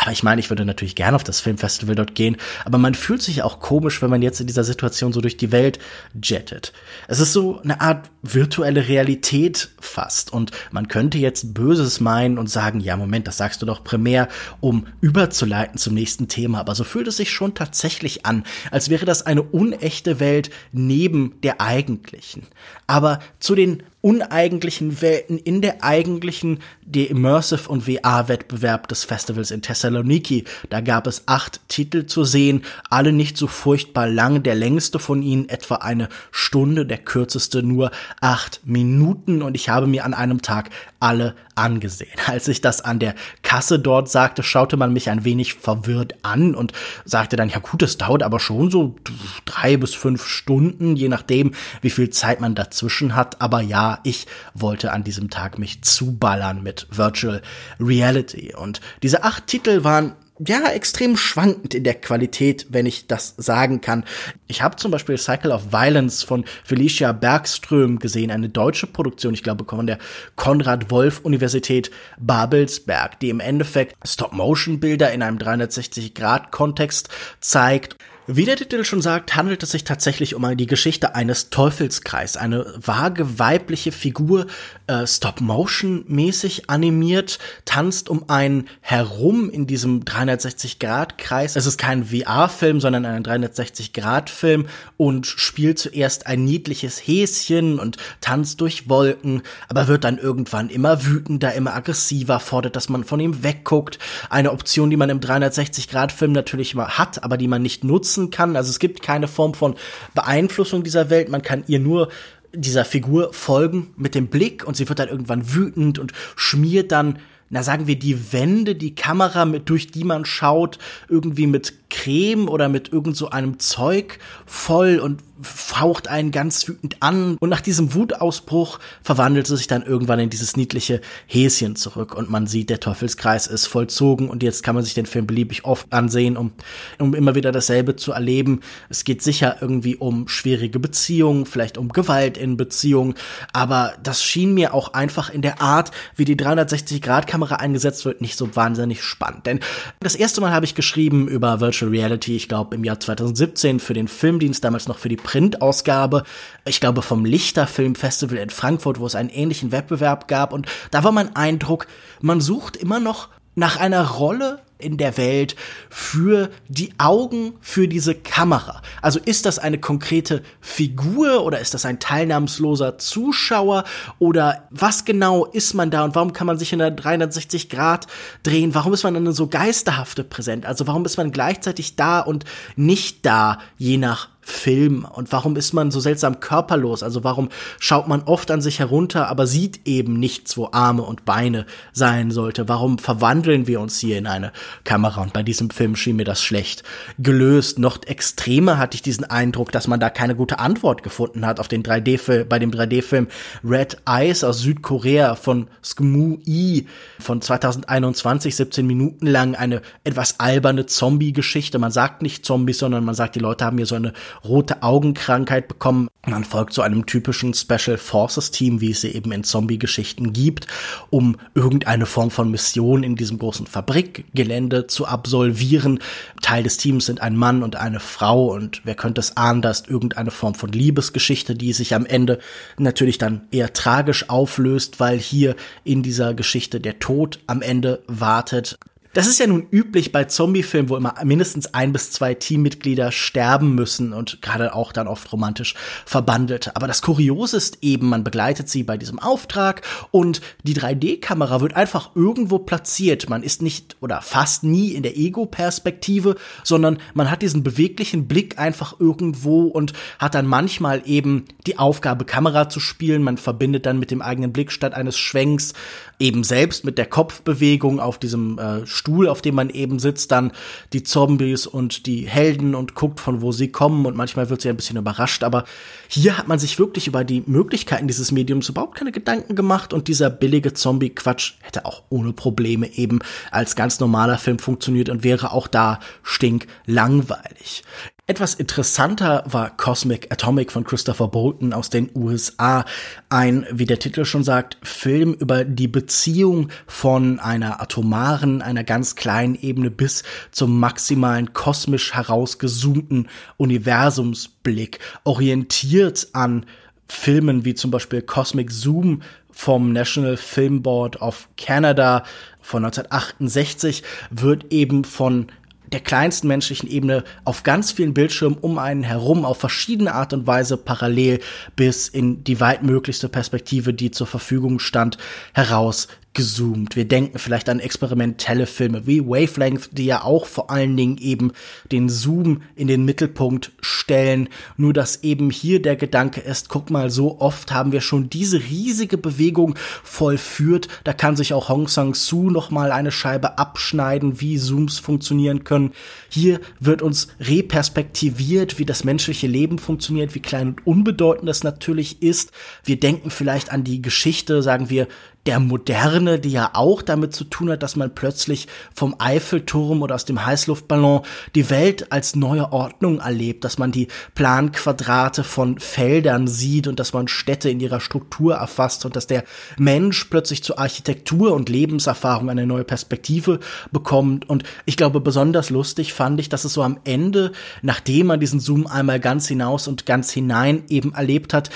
Aber 0.00 0.12
ich 0.12 0.22
meine, 0.22 0.40
ich 0.40 0.48
würde 0.48 0.64
natürlich 0.64 0.96
gerne 0.96 1.14
auf 1.14 1.24
das 1.24 1.40
Filmfestival 1.40 1.94
dort 1.94 2.14
gehen, 2.14 2.38
aber 2.64 2.78
man 2.78 2.94
fühlt 2.94 3.20
sich 3.20 3.42
auch 3.42 3.60
komisch, 3.60 4.00
wenn 4.00 4.08
man 4.08 4.22
jetzt 4.22 4.40
in 4.40 4.46
dieser 4.46 4.64
Situation 4.64 5.12
so 5.12 5.20
durch 5.20 5.36
die 5.36 5.52
Welt 5.52 5.78
jettet. 6.22 6.72
Es 7.06 7.20
ist 7.20 7.34
so 7.34 7.60
eine 7.60 7.82
Art 7.82 8.10
virtuelle 8.22 8.88
Realität 8.88 9.68
fast 9.78 10.32
und 10.32 10.52
man 10.70 10.88
könnte 10.88 11.18
jetzt 11.18 11.52
Böses 11.52 12.00
meinen 12.00 12.38
und 12.38 12.48
sagen, 12.48 12.80
ja, 12.80 12.96
Moment, 12.96 13.28
das 13.28 13.36
sagst 13.36 13.60
du 13.60 13.66
doch 13.66 13.84
primär, 13.84 14.28
um 14.60 14.86
überzuleiten 15.02 15.76
zum 15.76 15.92
nächsten 15.92 16.28
Thema, 16.28 16.60
aber 16.60 16.74
so 16.74 16.84
fühlt 16.84 17.06
es 17.06 17.18
sich 17.18 17.30
schon 17.30 17.54
tatsächlich 17.54 18.24
an, 18.24 18.44
als 18.70 18.88
wäre 18.88 19.04
das 19.04 19.26
eine 19.26 19.42
unechte 19.42 20.18
Welt 20.18 20.48
neben 20.72 21.34
der 21.42 21.60
eigentlichen. 21.60 22.46
Aber 22.86 23.20
zu 23.38 23.54
den 23.54 23.82
uneigentlichen 24.00 25.02
Welten 25.02 25.38
in 25.38 25.60
der 25.60 25.84
eigentlichen, 25.84 26.60
der 26.82 27.10
Immersive 27.10 27.68
und 27.68 27.84
VR-Wettbewerb 27.84 28.88
des 28.88 29.04
Festivals 29.04 29.50
in 29.50 29.62
Thessaloniki. 29.62 30.44
Da 30.70 30.80
gab 30.80 31.06
es 31.06 31.24
acht 31.26 31.60
Titel 31.68 32.06
zu 32.06 32.24
sehen, 32.24 32.62
alle 32.88 33.12
nicht 33.12 33.36
so 33.36 33.46
furchtbar 33.46 34.08
lang, 34.08 34.42
der 34.42 34.54
längste 34.54 34.98
von 34.98 35.22
ihnen 35.22 35.48
etwa 35.48 35.76
eine 35.76 36.08
Stunde, 36.30 36.86
der 36.86 36.98
kürzeste 36.98 37.62
nur 37.62 37.90
acht 38.20 38.60
Minuten 38.64 39.42
und 39.42 39.54
ich 39.54 39.68
habe 39.68 39.86
mir 39.86 40.04
an 40.04 40.14
einem 40.14 40.42
Tag 40.42 40.70
alle 40.98 41.34
angesehen. 41.60 42.10
Als 42.26 42.48
ich 42.48 42.60
das 42.60 42.80
an 42.80 42.98
der 42.98 43.14
Kasse 43.42 43.78
dort 43.78 44.08
sagte, 44.08 44.42
schaute 44.42 44.76
man 44.76 44.92
mich 44.92 45.10
ein 45.10 45.24
wenig 45.24 45.54
verwirrt 45.54 46.14
an 46.22 46.54
und 46.54 46.72
sagte 47.04 47.36
dann, 47.36 47.48
ja 47.48 47.58
gut, 47.58 47.82
es 47.82 47.98
dauert 47.98 48.22
aber 48.22 48.40
schon 48.40 48.70
so 48.70 48.96
drei 49.44 49.76
bis 49.76 49.94
fünf 49.94 50.26
Stunden, 50.26 50.96
je 50.96 51.08
nachdem, 51.08 51.52
wie 51.82 51.90
viel 51.90 52.10
Zeit 52.10 52.40
man 52.40 52.54
dazwischen 52.54 53.14
hat. 53.14 53.40
Aber 53.40 53.60
ja, 53.60 54.00
ich 54.04 54.26
wollte 54.54 54.92
an 54.92 55.04
diesem 55.04 55.30
Tag 55.30 55.58
mich 55.58 55.82
zuballern 55.82 56.62
mit 56.62 56.86
Virtual 56.90 57.42
Reality. 57.78 58.54
Und 58.54 58.80
diese 59.02 59.24
acht 59.24 59.46
Titel 59.46 59.84
waren 59.84 60.14
ja, 60.46 60.70
extrem 60.70 61.16
schwankend 61.16 61.74
in 61.74 61.84
der 61.84 61.94
Qualität, 61.94 62.66
wenn 62.70 62.86
ich 62.86 63.06
das 63.06 63.34
sagen 63.36 63.80
kann. 63.80 64.04
Ich 64.46 64.62
habe 64.62 64.76
zum 64.76 64.90
Beispiel 64.90 65.18
Cycle 65.18 65.52
of 65.52 65.72
Violence 65.72 66.22
von 66.22 66.44
Felicia 66.64 67.12
Bergström 67.12 67.98
gesehen, 67.98 68.30
eine 68.30 68.48
deutsche 68.48 68.86
Produktion, 68.86 69.34
ich 69.34 69.42
glaube, 69.42 69.64
von 69.68 69.86
der 69.86 69.98
Konrad 70.36 70.90
Wolf 70.90 71.20
Universität 71.20 71.90
Babelsberg, 72.18 73.20
die 73.20 73.28
im 73.28 73.40
Endeffekt 73.40 73.96
Stop-Motion-Bilder 74.06 75.12
in 75.12 75.22
einem 75.22 75.38
360-Grad-Kontext 75.38 77.10
zeigt. 77.40 77.96
Wie 78.32 78.44
der 78.44 78.54
Titel 78.54 78.84
schon 78.84 79.02
sagt, 79.02 79.34
handelt 79.34 79.60
es 79.64 79.72
sich 79.72 79.82
tatsächlich 79.82 80.36
um 80.36 80.56
die 80.56 80.68
Geschichte 80.68 81.16
eines 81.16 81.50
Teufelskreis. 81.50 82.36
Eine 82.36 82.64
vage 82.76 83.40
weibliche 83.40 83.90
Figur, 83.90 84.46
äh, 84.86 85.04
Stop-Motion-mäßig 85.04 86.70
animiert, 86.70 87.40
tanzt 87.64 88.08
um 88.08 88.30
einen 88.30 88.68
herum 88.82 89.50
in 89.50 89.66
diesem 89.66 90.04
360-Grad-Kreis. 90.04 91.56
Es 91.56 91.66
ist 91.66 91.76
kein 91.76 92.04
VR-Film, 92.04 92.80
sondern 92.80 93.04
ein 93.04 93.24
360-Grad-Film 93.24 94.68
und 94.96 95.26
spielt 95.26 95.80
zuerst 95.80 96.28
ein 96.28 96.44
niedliches 96.44 97.00
Häschen 97.00 97.80
und 97.80 97.96
tanzt 98.20 98.60
durch 98.60 98.88
Wolken, 98.88 99.42
aber 99.68 99.88
wird 99.88 100.04
dann 100.04 100.18
irgendwann 100.18 100.70
immer 100.70 101.04
wütender, 101.04 101.54
immer 101.54 101.74
aggressiver, 101.74 102.38
fordert, 102.38 102.76
dass 102.76 102.88
man 102.88 103.02
von 103.02 103.18
ihm 103.18 103.42
wegguckt. 103.42 103.98
Eine 104.28 104.52
Option, 104.52 104.88
die 104.88 104.96
man 104.96 105.10
im 105.10 105.18
360-Grad-Film 105.18 106.30
natürlich 106.30 106.74
immer 106.74 106.90
hat, 106.90 107.24
aber 107.24 107.36
die 107.36 107.48
man 107.48 107.62
nicht 107.62 107.82
nutzen 107.82 108.19
nutzen 108.20 108.30
kann. 108.30 108.56
Also 108.56 108.70
es 108.70 108.78
gibt 108.78 109.02
keine 109.02 109.28
Form 109.28 109.54
von 109.54 109.74
Beeinflussung 110.14 110.82
dieser 110.82 111.10
Welt. 111.10 111.28
Man 111.28 111.42
kann 111.42 111.64
ihr 111.66 111.80
nur 111.80 112.08
dieser 112.52 112.84
Figur 112.84 113.32
folgen 113.32 113.94
mit 113.96 114.14
dem 114.14 114.26
Blick 114.26 114.66
und 114.66 114.76
sie 114.76 114.88
wird 114.88 114.98
dann 114.98 115.08
irgendwann 115.08 115.54
wütend 115.54 115.98
und 115.98 116.12
schmiert 116.36 116.92
dann 116.92 117.18
na 117.52 117.64
sagen 117.64 117.88
wir, 117.88 117.98
die 117.98 118.32
Wände, 118.32 118.76
die 118.76 118.94
Kamera, 118.94 119.44
mit, 119.44 119.68
durch 119.68 119.90
die 119.90 120.04
man 120.04 120.24
schaut, 120.24 120.78
irgendwie 121.08 121.48
mit 121.48 121.90
Creme 121.90 122.48
oder 122.48 122.68
mit 122.68 122.92
irgend 122.92 123.16
so 123.16 123.30
einem 123.30 123.58
Zeug 123.58 124.20
voll 124.46 125.00
und 125.00 125.18
faucht 125.42 126.08
einen 126.08 126.30
ganz 126.30 126.66
wütend 126.68 126.96
an. 127.00 127.36
Und 127.40 127.48
nach 127.48 127.60
diesem 127.60 127.94
Wutausbruch 127.94 128.78
verwandelt 129.02 129.46
sie 129.46 129.56
sich 129.56 129.66
dann 129.66 129.82
irgendwann 129.82 130.18
in 130.18 130.30
dieses 130.30 130.56
niedliche 130.56 131.00
Häschen 131.26 131.76
zurück 131.76 132.14
und 132.14 132.30
man 132.30 132.46
sieht, 132.46 132.70
der 132.70 132.80
Teufelskreis 132.80 133.46
ist 133.46 133.66
vollzogen 133.66 134.28
und 134.28 134.42
jetzt 134.42 134.62
kann 134.62 134.74
man 134.74 134.84
sich 134.84 134.94
den 134.94 135.06
Film 135.06 135.26
beliebig 135.26 135.64
oft 135.64 135.92
ansehen, 135.92 136.36
um, 136.36 136.52
um 136.98 137.14
immer 137.14 137.34
wieder 137.34 137.52
dasselbe 137.52 137.96
zu 137.96 138.12
erleben. 138.12 138.60
Es 138.88 139.04
geht 139.04 139.22
sicher 139.22 139.56
irgendwie 139.60 139.96
um 139.96 140.28
schwierige 140.28 140.78
Beziehungen, 140.78 141.46
vielleicht 141.46 141.78
um 141.78 141.88
Gewalt 141.90 142.36
in 142.36 142.56
Beziehungen, 142.56 143.14
aber 143.52 143.94
das 144.02 144.22
schien 144.22 144.54
mir 144.54 144.74
auch 144.74 144.92
einfach 144.92 145.30
in 145.30 145.42
der 145.42 145.60
Art, 145.60 145.90
wie 146.16 146.24
die 146.24 146.36
360-Grad-Kamera 146.36 147.56
eingesetzt 147.56 148.04
wird, 148.04 148.20
nicht 148.20 148.36
so 148.36 148.54
wahnsinnig 148.56 149.02
spannend. 149.02 149.46
Denn 149.46 149.60
das 150.00 150.14
erste 150.14 150.40
Mal 150.40 150.52
habe 150.52 150.64
ich 150.64 150.74
geschrieben 150.74 151.28
über 151.28 151.60
Virtual 151.60 151.90
Reality, 151.90 152.36
ich 152.36 152.48
glaube 152.48 152.74
im 152.74 152.84
Jahr 152.84 153.00
2017 153.00 153.80
für 153.80 153.94
den 153.94 154.08
Filmdienst, 154.08 154.64
damals 154.64 154.88
noch 154.88 154.98
für 154.98 155.08
die 155.08 155.16
Printausgabe, 155.30 156.24
ich 156.64 156.80
glaube 156.80 157.02
vom 157.02 157.24
Lichter 157.24 157.68
Film 157.68 157.94
Festival 157.94 158.38
in 158.38 158.50
Frankfurt, 158.50 158.98
wo 158.98 159.06
es 159.06 159.14
einen 159.14 159.28
ähnlichen 159.28 159.70
Wettbewerb 159.70 160.26
gab 160.26 160.52
und 160.52 160.66
da 160.90 161.04
war 161.04 161.12
mein 161.12 161.36
Eindruck, 161.36 161.86
man 162.20 162.40
sucht 162.40 162.74
immer 162.74 162.98
noch 162.98 163.28
nach 163.54 163.76
einer 163.78 164.08
Rolle 164.08 164.58
in 164.78 164.96
der 164.96 165.16
Welt 165.16 165.54
für 165.88 166.50
die 166.66 166.94
Augen 166.98 167.52
für 167.60 167.86
diese 167.86 168.16
Kamera. 168.16 168.82
Also 169.02 169.20
ist 169.20 169.46
das 169.46 169.60
eine 169.60 169.78
konkrete 169.78 170.42
Figur 170.60 171.44
oder 171.44 171.60
ist 171.60 171.74
das 171.74 171.84
ein 171.84 172.00
teilnahmsloser 172.00 172.98
Zuschauer 172.98 173.84
oder 174.18 174.66
was 174.70 175.04
genau 175.04 175.44
ist 175.44 175.74
man 175.74 175.92
da 175.92 176.02
und 176.02 176.16
warum 176.16 176.32
kann 176.32 176.48
man 176.48 176.58
sich 176.58 176.72
in 176.72 176.80
der 176.80 176.90
360 176.90 177.68
Grad 177.68 178.08
drehen? 178.42 178.74
Warum 178.74 178.94
ist 178.94 179.04
man 179.04 179.14
dann 179.14 179.32
so 179.32 179.46
geisterhafte 179.46 180.24
präsent? 180.24 180.66
Also 180.66 180.88
warum 180.88 181.04
ist 181.04 181.18
man 181.18 181.30
gleichzeitig 181.30 181.94
da 181.94 182.18
und 182.18 182.44
nicht 182.74 183.24
da, 183.24 183.58
je 183.76 183.96
nach 183.96 184.28
Film 184.42 185.04
und 185.04 185.32
warum 185.32 185.56
ist 185.56 185.74
man 185.74 185.90
so 185.90 186.00
seltsam 186.00 186.40
körperlos? 186.40 187.02
Also 187.02 187.24
warum 187.24 187.50
schaut 187.78 188.08
man 188.08 188.22
oft 188.22 188.50
an 188.50 188.62
sich 188.62 188.78
herunter, 188.78 189.28
aber 189.28 189.46
sieht 189.46 189.86
eben 189.86 190.14
nichts, 190.18 190.56
wo 190.56 190.70
Arme 190.72 191.02
und 191.02 191.24
Beine 191.24 191.66
sein 191.92 192.30
sollte? 192.30 192.68
Warum 192.68 192.98
verwandeln 192.98 193.66
wir 193.66 193.80
uns 193.80 193.98
hier 193.98 194.16
in 194.16 194.26
eine 194.26 194.52
Kamera? 194.84 195.22
Und 195.22 195.32
bei 195.34 195.42
diesem 195.42 195.70
Film 195.70 195.94
schien 195.94 196.16
mir 196.16 196.24
das 196.24 196.42
schlecht 196.42 196.84
gelöst. 197.18 197.78
Noch 197.78 198.02
extremer 198.04 198.78
hatte 198.78 198.94
ich 198.94 199.02
diesen 199.02 199.24
Eindruck, 199.24 199.72
dass 199.72 199.88
man 199.88 200.00
da 200.00 200.08
keine 200.08 200.34
gute 200.34 200.58
Antwort 200.58 201.02
gefunden 201.02 201.44
hat 201.44 201.60
auf 201.60 201.68
den 201.68 201.82
3D-Film, 201.82 202.48
bei 202.48 202.58
dem 202.58 202.70
3D-Film 202.70 203.28
Red 203.62 203.98
Eyes 204.06 204.42
aus 204.42 204.60
Südkorea 204.60 205.34
von 205.34 205.68
Skmu 205.84 206.38
I 206.46 206.86
von 207.18 207.42
2021, 207.42 208.56
17 208.56 208.86
Minuten 208.86 209.26
lang 209.26 209.54
eine 209.54 209.82
etwas 210.04 210.40
alberne 210.40 210.86
Zombie-Geschichte. 210.86 211.78
Man 211.78 211.92
sagt 211.92 212.22
nicht 212.22 212.46
Zombies, 212.46 212.78
sondern 212.78 213.04
man 213.04 213.14
sagt, 213.14 213.34
die 213.34 213.40
Leute 213.40 213.64
haben 213.64 213.76
hier 213.76 213.86
so 213.86 213.96
eine 213.96 214.12
rote 214.44 214.82
Augenkrankheit 214.82 215.68
bekommen. 215.68 216.08
Man 216.26 216.44
folgt 216.44 216.74
so 216.74 216.82
einem 216.82 217.06
typischen 217.06 217.54
Special 217.54 217.96
Forces 217.96 218.50
Team, 218.50 218.80
wie 218.80 218.90
es 218.90 219.00
sie 219.00 219.14
eben 219.14 219.32
in 219.32 219.42
Zombie-Geschichten 219.42 220.32
gibt, 220.32 220.66
um 221.08 221.36
irgendeine 221.54 222.06
Form 222.06 222.30
von 222.30 222.50
Mission 222.50 223.02
in 223.02 223.16
diesem 223.16 223.38
großen 223.38 223.66
Fabrikgelände 223.66 224.86
zu 224.86 225.06
absolvieren. 225.06 226.00
Teil 226.42 226.62
des 226.62 226.76
Teams 226.76 227.06
sind 227.06 227.22
ein 227.22 227.36
Mann 227.36 227.62
und 227.62 227.76
eine 227.76 228.00
Frau 228.00 228.52
und 228.52 228.82
wer 228.84 228.94
könnte 228.94 229.20
es 229.20 229.36
ahnen, 229.36 229.62
da 229.62 229.70
ist 229.70 229.88
irgendeine 229.88 230.30
Form 230.30 230.54
von 230.54 230.70
Liebesgeschichte, 230.70 231.54
die 231.54 231.72
sich 231.72 231.94
am 231.94 232.04
Ende 232.04 232.38
natürlich 232.78 233.18
dann 233.18 233.42
eher 233.50 233.72
tragisch 233.72 234.28
auflöst, 234.28 235.00
weil 235.00 235.18
hier 235.18 235.56
in 235.84 236.02
dieser 236.02 236.34
Geschichte 236.34 236.80
der 236.80 236.98
Tod 236.98 237.40
am 237.46 237.62
Ende 237.62 238.02
wartet. 238.06 238.78
Das 239.12 239.26
ist 239.26 239.40
ja 239.40 239.48
nun 239.48 239.66
üblich 239.72 240.12
bei 240.12 240.24
Zombie-Filmen, 240.24 240.88
wo 240.88 240.96
immer 240.96 241.14
mindestens 241.24 241.74
ein 241.74 241.92
bis 241.92 242.12
zwei 242.12 242.34
Teammitglieder 242.34 243.10
sterben 243.10 243.74
müssen 243.74 244.12
und 244.12 244.40
gerade 244.40 244.72
auch 244.72 244.92
dann 244.92 245.08
oft 245.08 245.32
romantisch 245.32 245.74
verbandelt. 246.06 246.76
Aber 246.76 246.86
das 246.86 247.02
Kuriose 247.02 247.56
ist 247.56 247.78
eben, 247.82 248.08
man 248.08 248.22
begleitet 248.22 248.68
sie 248.68 248.84
bei 248.84 248.96
diesem 248.96 249.18
Auftrag 249.18 249.82
und 250.12 250.40
die 250.62 250.76
3D-Kamera 250.76 251.60
wird 251.60 251.74
einfach 251.74 252.14
irgendwo 252.14 252.60
platziert. 252.60 253.28
Man 253.28 253.42
ist 253.42 253.62
nicht 253.62 253.96
oder 254.00 254.22
fast 254.22 254.62
nie 254.62 254.92
in 254.92 255.02
der 255.02 255.16
Ego-Perspektive, 255.16 256.36
sondern 256.62 256.98
man 257.12 257.32
hat 257.32 257.42
diesen 257.42 257.64
beweglichen 257.64 258.28
Blick 258.28 258.60
einfach 258.60 259.00
irgendwo 259.00 259.62
und 259.64 259.92
hat 260.20 260.36
dann 260.36 260.46
manchmal 260.46 261.02
eben 261.04 261.46
die 261.66 261.80
Aufgabe, 261.80 262.24
Kamera 262.24 262.68
zu 262.68 262.78
spielen. 262.78 263.24
Man 263.24 263.38
verbindet 263.38 263.86
dann 263.86 263.98
mit 263.98 264.12
dem 264.12 264.22
eigenen 264.22 264.52
Blick 264.52 264.70
statt 264.70 264.94
eines 264.94 265.18
Schwenks 265.18 265.72
eben 266.20 266.44
selbst 266.44 266.84
mit 266.84 266.98
der 266.98 267.06
Kopfbewegung 267.06 267.98
auf 267.98 268.18
diesem 268.18 268.58
äh, 268.58 268.86
Stuhl, 269.00 269.28
auf 269.28 269.40
dem 269.40 269.54
man 269.54 269.70
eben 269.70 269.98
sitzt, 269.98 270.30
dann 270.30 270.52
die 270.92 271.02
Zombies 271.02 271.66
und 271.66 272.04
die 272.04 272.28
Helden 272.28 272.74
und 272.74 272.94
guckt, 272.94 273.18
von 273.18 273.40
wo 273.40 273.50
sie 273.50 273.72
kommen. 273.72 274.04
Und 274.04 274.14
manchmal 274.14 274.50
wird 274.50 274.60
sie 274.60 274.68
ein 274.68 274.76
bisschen 274.76 274.98
überrascht, 274.98 275.42
aber 275.42 275.64
hier 276.06 276.36
hat 276.36 276.48
man 276.48 276.58
sich 276.58 276.78
wirklich 276.78 277.06
über 277.06 277.24
die 277.24 277.42
Möglichkeiten 277.46 278.08
dieses 278.08 278.30
Mediums 278.30 278.68
überhaupt 278.68 278.96
keine 278.96 279.10
Gedanken 279.10 279.54
gemacht. 279.54 279.94
Und 279.94 280.06
dieser 280.08 280.28
billige 280.28 280.74
Zombie-Quatsch 280.74 281.54
hätte 281.60 281.86
auch 281.86 282.02
ohne 282.10 282.34
Probleme 282.34 282.92
eben 282.92 283.20
als 283.50 283.74
ganz 283.74 284.00
normaler 284.00 284.36
Film 284.36 284.58
funktioniert 284.58 285.08
und 285.08 285.24
wäre 285.24 285.52
auch 285.52 285.66
da 285.66 285.98
stinklangweilig. 286.22 287.84
Etwas 288.30 288.54
interessanter 288.54 289.42
war 289.46 289.76
Cosmic 289.76 290.30
Atomic 290.30 290.70
von 290.70 290.84
Christopher 290.84 291.26
Bolton 291.26 291.72
aus 291.72 291.90
den 291.90 292.10
USA. 292.14 292.84
Ein, 293.28 293.66
wie 293.72 293.86
der 293.86 293.98
Titel 293.98 294.24
schon 294.24 294.44
sagt, 294.44 294.78
Film 294.84 295.32
über 295.32 295.64
die 295.64 295.88
Beziehung 295.88 296.68
von 296.86 297.40
einer 297.40 297.82
atomaren, 297.82 298.62
einer 298.62 298.84
ganz 298.84 299.16
kleinen 299.16 299.56
Ebene 299.56 299.90
bis 299.90 300.22
zum 300.52 300.78
maximalen 300.78 301.54
kosmisch 301.54 302.14
herausgezoomten 302.14 303.28
Universumsblick, 303.56 305.00
orientiert 305.24 306.28
an 306.32 306.66
Filmen 307.08 307.64
wie 307.64 307.74
zum 307.74 307.90
Beispiel 307.90 308.22
Cosmic 308.22 308.70
Zoom 308.70 309.22
vom 309.50 309.92
National 309.92 310.36
Film 310.36 310.82
Board 310.82 311.20
of 311.20 311.48
Canada 311.56 312.22
von 312.60 312.84
1968 312.84 314.04
wird 314.30 314.72
eben 314.72 315.02
von 315.02 315.48
der 315.92 316.00
kleinsten 316.00 316.48
menschlichen 316.48 316.88
Ebene 316.88 317.24
auf 317.44 317.62
ganz 317.62 317.92
vielen 317.92 318.14
Bildschirmen 318.14 318.58
um 318.58 318.78
einen 318.78 319.02
herum 319.02 319.44
auf 319.44 319.58
verschiedene 319.58 320.14
Art 320.14 320.32
und 320.32 320.46
Weise 320.46 320.76
parallel 320.76 321.40
bis 321.76 322.08
in 322.08 322.44
die 322.44 322.60
weitmöglichste 322.60 323.28
Perspektive, 323.28 323.92
die 323.94 324.10
zur 324.10 324.26
Verfügung 324.26 324.78
stand, 324.78 325.18
heraus 325.52 326.08
gezoomt. 326.32 326.94
Wir 326.94 327.06
denken 327.06 327.38
vielleicht 327.38 327.68
an 327.68 327.80
experimentelle 327.80 328.66
Filme 328.66 329.06
wie 329.06 329.20
Wavelength, 329.26 329.90
die 329.92 330.06
ja 330.06 330.22
auch 330.22 330.46
vor 330.46 330.70
allen 330.70 330.96
Dingen 330.96 331.18
eben 331.18 331.52
den 331.90 332.08
Zoom 332.08 332.62
in 332.76 332.86
den 332.86 333.04
Mittelpunkt 333.04 333.72
stellen. 333.80 334.48
Nur 334.76 334.92
dass 334.92 335.22
eben 335.24 335.50
hier 335.50 335.82
der 335.82 335.96
Gedanke 335.96 336.40
ist, 336.40 336.68
guck 336.68 336.90
mal, 336.90 337.10
so 337.10 337.40
oft 337.40 337.72
haben 337.72 337.92
wir 337.92 338.00
schon 338.00 338.30
diese 338.30 338.60
riesige 338.60 339.18
Bewegung 339.18 339.74
vollführt. 340.04 340.88
Da 341.04 341.12
kann 341.12 341.36
sich 341.36 341.52
auch 341.52 341.68
Hong 341.68 341.88
Sang-soo 341.88 342.50
noch 342.50 342.70
mal 342.70 342.92
eine 342.92 343.10
Scheibe 343.10 343.58
abschneiden, 343.58 344.40
wie 344.40 344.56
Zooms 344.56 345.00
funktionieren 345.00 345.64
können. 345.64 345.92
Hier 346.28 346.60
wird 346.78 347.02
uns 347.02 347.28
reperspektiviert, 347.40 348.78
wie 348.78 348.84
das 348.84 349.02
menschliche 349.04 349.48
Leben 349.48 349.78
funktioniert, 349.78 350.34
wie 350.36 350.40
klein 350.40 350.76
und 350.84 351.00
unbedeutend 351.00 351.48
das 351.48 351.64
natürlich 351.64 352.22
ist. 352.22 352.52
Wir 352.84 353.00
denken 353.00 353.30
vielleicht 353.30 353.72
an 353.72 353.84
die 353.84 354.02
Geschichte, 354.02 354.62
sagen 354.62 354.90
wir, 354.90 355.08
der 355.46 355.58
Moderne, 355.58 356.38
die 356.38 356.50
ja 356.50 356.70
auch 356.74 357.00
damit 357.00 357.34
zu 357.34 357.44
tun 357.44 357.70
hat, 357.70 357.82
dass 357.82 357.96
man 357.96 358.14
plötzlich 358.14 358.68
vom 358.94 359.16
Eiffelturm 359.18 360.02
oder 360.02 360.14
aus 360.14 360.26
dem 360.26 360.44
Heißluftballon 360.44 361.22
die 361.54 361.70
Welt 361.70 362.12
als 362.12 362.36
neue 362.36 362.72
Ordnung 362.72 363.20
erlebt, 363.20 363.64
dass 363.64 363.78
man 363.78 363.90
die 363.90 364.08
Planquadrate 364.34 365.42
von 365.42 365.78
Feldern 365.78 366.46
sieht 366.46 366.86
und 366.88 367.00
dass 367.00 367.14
man 367.14 367.26
Städte 367.26 367.70
in 367.70 367.80
ihrer 367.80 368.00
Struktur 368.00 368.56
erfasst 368.56 369.06
und 369.06 369.16
dass 369.16 369.26
der 369.26 369.44
Mensch 369.78 370.24
plötzlich 370.24 370.62
zur 370.62 370.78
Architektur 370.78 371.54
und 371.54 371.70
Lebenserfahrung 371.70 372.50
eine 372.50 372.66
neue 372.66 372.84
Perspektive 372.84 373.60
bekommt. 373.92 374.48
Und 374.48 374.64
ich 374.84 374.98
glaube, 374.98 375.20
besonders 375.20 375.70
lustig 375.70 376.12
fand 376.12 376.38
ich, 376.38 376.50
dass 376.50 376.64
es 376.64 376.74
so 376.74 376.82
am 376.82 377.00
Ende, 377.04 377.52
nachdem 377.80 378.26
man 378.26 378.40
diesen 378.40 378.60
Zoom 378.60 378.86
einmal 378.86 379.20
ganz 379.20 379.48
hinaus 379.48 379.88
und 379.88 380.04
ganz 380.04 380.30
hinein 380.30 380.84
eben 380.88 381.14
erlebt 381.14 381.54
hat, 381.54 381.70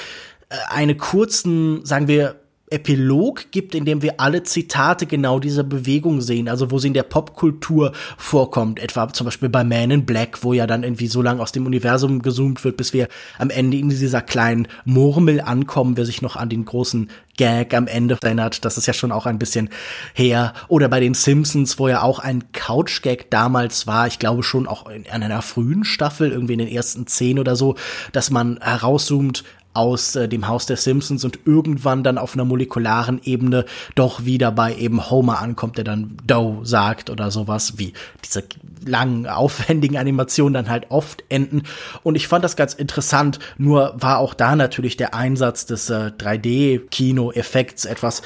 äh, 0.50 0.56
eine 0.68 0.96
kurzen, 0.96 1.84
sagen 1.86 2.08
wir, 2.08 2.43
Epilog 2.70 3.50
gibt, 3.50 3.74
in 3.74 3.84
dem 3.84 4.00
wir 4.00 4.20
alle 4.20 4.42
Zitate 4.42 5.04
genau 5.06 5.38
dieser 5.38 5.64
Bewegung 5.64 6.22
sehen, 6.22 6.48
also 6.48 6.70
wo 6.70 6.78
sie 6.78 6.88
in 6.88 6.94
der 6.94 7.02
Popkultur 7.02 7.92
vorkommt, 8.16 8.80
etwa 8.80 9.12
zum 9.12 9.26
Beispiel 9.26 9.50
bei 9.50 9.64
Man 9.64 9.90
in 9.90 10.06
Black, 10.06 10.42
wo 10.42 10.54
ja 10.54 10.66
dann 10.66 10.82
irgendwie 10.82 11.06
so 11.06 11.20
lange 11.20 11.42
aus 11.42 11.52
dem 11.52 11.66
Universum 11.66 12.22
gezoomt 12.22 12.64
wird, 12.64 12.78
bis 12.78 12.94
wir 12.94 13.08
am 13.38 13.50
Ende 13.50 13.76
in 13.76 13.90
dieser 13.90 14.22
kleinen 14.22 14.66
Murmel 14.86 15.42
ankommen, 15.42 15.98
wer 15.98 16.06
sich 16.06 16.22
noch 16.22 16.36
an 16.36 16.48
den 16.48 16.64
großen 16.64 17.10
Gag 17.36 17.74
am 17.74 17.86
Ende 17.86 18.16
erinnert, 18.22 18.64
das 18.64 18.78
ist 18.78 18.86
ja 18.86 18.92
schon 18.92 19.12
auch 19.12 19.26
ein 19.26 19.38
bisschen 19.38 19.68
her. 20.14 20.54
Oder 20.68 20.88
bei 20.88 21.00
den 21.00 21.14
Simpsons, 21.14 21.78
wo 21.78 21.88
ja 21.88 22.00
auch 22.00 22.18
ein 22.18 22.44
Couch-Gag 22.52 23.30
damals 23.30 23.86
war, 23.86 24.06
ich 24.06 24.18
glaube 24.18 24.42
schon 24.42 24.66
auch 24.66 24.88
in, 24.88 25.02
in 25.02 25.22
einer 25.22 25.42
frühen 25.42 25.84
Staffel, 25.84 26.30
irgendwie 26.30 26.54
in 26.54 26.60
den 26.60 26.68
ersten 26.68 27.06
zehn 27.06 27.38
oder 27.38 27.56
so, 27.56 27.74
dass 28.12 28.30
man 28.30 28.58
herauszoomt 28.62 29.44
aus 29.74 30.16
äh, 30.16 30.28
dem 30.28 30.48
Haus 30.48 30.66
der 30.66 30.76
Simpsons 30.76 31.24
und 31.24 31.40
irgendwann 31.44 32.02
dann 32.02 32.16
auf 32.16 32.34
einer 32.34 32.44
molekularen 32.44 33.20
Ebene 33.24 33.64
doch 33.94 34.24
wieder 34.24 34.52
bei 34.52 34.74
eben 34.74 35.10
Homer 35.10 35.40
ankommt, 35.40 35.76
der 35.76 35.84
dann 35.84 36.16
Doe 36.26 36.64
sagt 36.64 37.10
oder 37.10 37.30
sowas, 37.30 37.74
wie 37.76 37.92
diese 38.24 38.44
langen, 38.86 39.26
aufwendigen 39.26 39.96
Animationen 39.96 40.54
dann 40.54 40.70
halt 40.70 40.90
oft 40.90 41.24
enden. 41.28 41.64
Und 42.02 42.14
ich 42.14 42.28
fand 42.28 42.44
das 42.44 42.56
ganz 42.56 42.74
interessant, 42.74 43.38
nur 43.58 43.94
war 43.98 44.18
auch 44.18 44.34
da 44.34 44.56
natürlich 44.56 44.96
der 44.96 45.14
Einsatz 45.14 45.66
des 45.66 45.90
äh, 45.90 46.12
3D-Kino-Effekts 46.16 47.84
etwas 47.84 48.22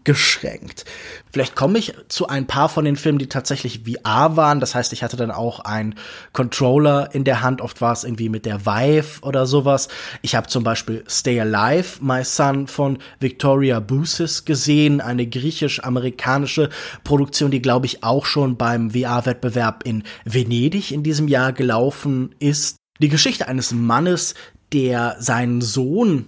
eingeschränkt. 0.00 0.84
Vielleicht 1.32 1.54
komme 1.54 1.78
ich 1.78 1.94
zu 2.08 2.28
ein 2.28 2.46
paar 2.46 2.68
von 2.68 2.84
den 2.84 2.96
Filmen, 2.96 3.18
die 3.18 3.28
tatsächlich 3.28 3.82
VR 3.84 4.36
waren. 4.36 4.60
Das 4.60 4.74
heißt, 4.74 4.92
ich 4.92 5.02
hatte 5.02 5.16
dann 5.16 5.30
auch 5.30 5.60
einen 5.60 5.94
Controller 6.32 7.14
in 7.14 7.24
der 7.24 7.42
Hand. 7.42 7.60
Oft 7.60 7.80
war 7.80 7.92
es 7.92 8.04
irgendwie 8.04 8.28
mit 8.28 8.46
der 8.46 8.66
Vive 8.66 9.22
oder 9.22 9.46
sowas. 9.46 9.88
Ich 10.22 10.34
habe 10.34 10.48
zum 10.48 10.64
Beispiel 10.64 11.04
Stay 11.08 11.40
Alive, 11.40 12.02
My 12.02 12.24
Son 12.24 12.66
von 12.66 12.98
Victoria 13.20 13.80
Bousis 13.80 14.44
gesehen. 14.44 15.00
Eine 15.00 15.26
griechisch-amerikanische 15.26 16.70
Produktion, 17.04 17.50
die 17.50 17.62
glaube 17.62 17.86
ich 17.86 18.02
auch 18.02 18.26
schon 18.26 18.56
beim 18.56 18.90
VR-Wettbewerb 18.90 19.84
in 19.84 20.02
Venedig 20.24 20.90
in 20.90 21.02
diesem 21.02 21.28
Jahr 21.28 21.52
gelaufen 21.52 22.34
ist. 22.38 22.76
Die 23.00 23.08
Geschichte 23.08 23.48
eines 23.48 23.72
Mannes, 23.72 24.34
der 24.72 25.16
seinen 25.20 25.60
Sohn 25.62 26.26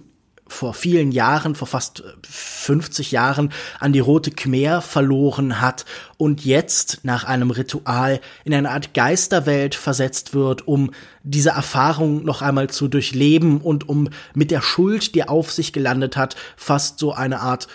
vor 0.53 0.73
vielen 0.73 1.11
Jahren, 1.11 1.55
vor 1.55 1.67
fast 1.67 2.03
50 2.29 3.11
Jahren 3.11 3.51
an 3.79 3.91
die 3.91 3.99
Rote 3.99 4.31
Khmer 4.31 4.81
verloren 4.81 5.59
hat 5.59 5.85
und 6.17 6.45
jetzt 6.45 6.99
nach 7.03 7.23
einem 7.23 7.51
Ritual 7.51 8.21
in 8.45 8.53
eine 8.53 8.69
Art 8.69 8.93
Geisterwelt 8.93 9.75
versetzt 9.75 10.33
wird, 10.33 10.67
um 10.67 10.91
diese 11.23 11.49
Erfahrung 11.49 12.23
noch 12.23 12.41
einmal 12.41 12.69
zu 12.69 12.87
durchleben 12.87 13.59
und 13.61 13.89
um 13.89 14.09
mit 14.33 14.51
der 14.51 14.61
Schuld, 14.61 15.15
die 15.15 15.27
auf 15.27 15.51
sich 15.51 15.73
gelandet 15.73 16.15
hat, 16.15 16.35
fast 16.55 16.99
so 16.99 17.13
eine 17.13 17.39
Art 17.39 17.67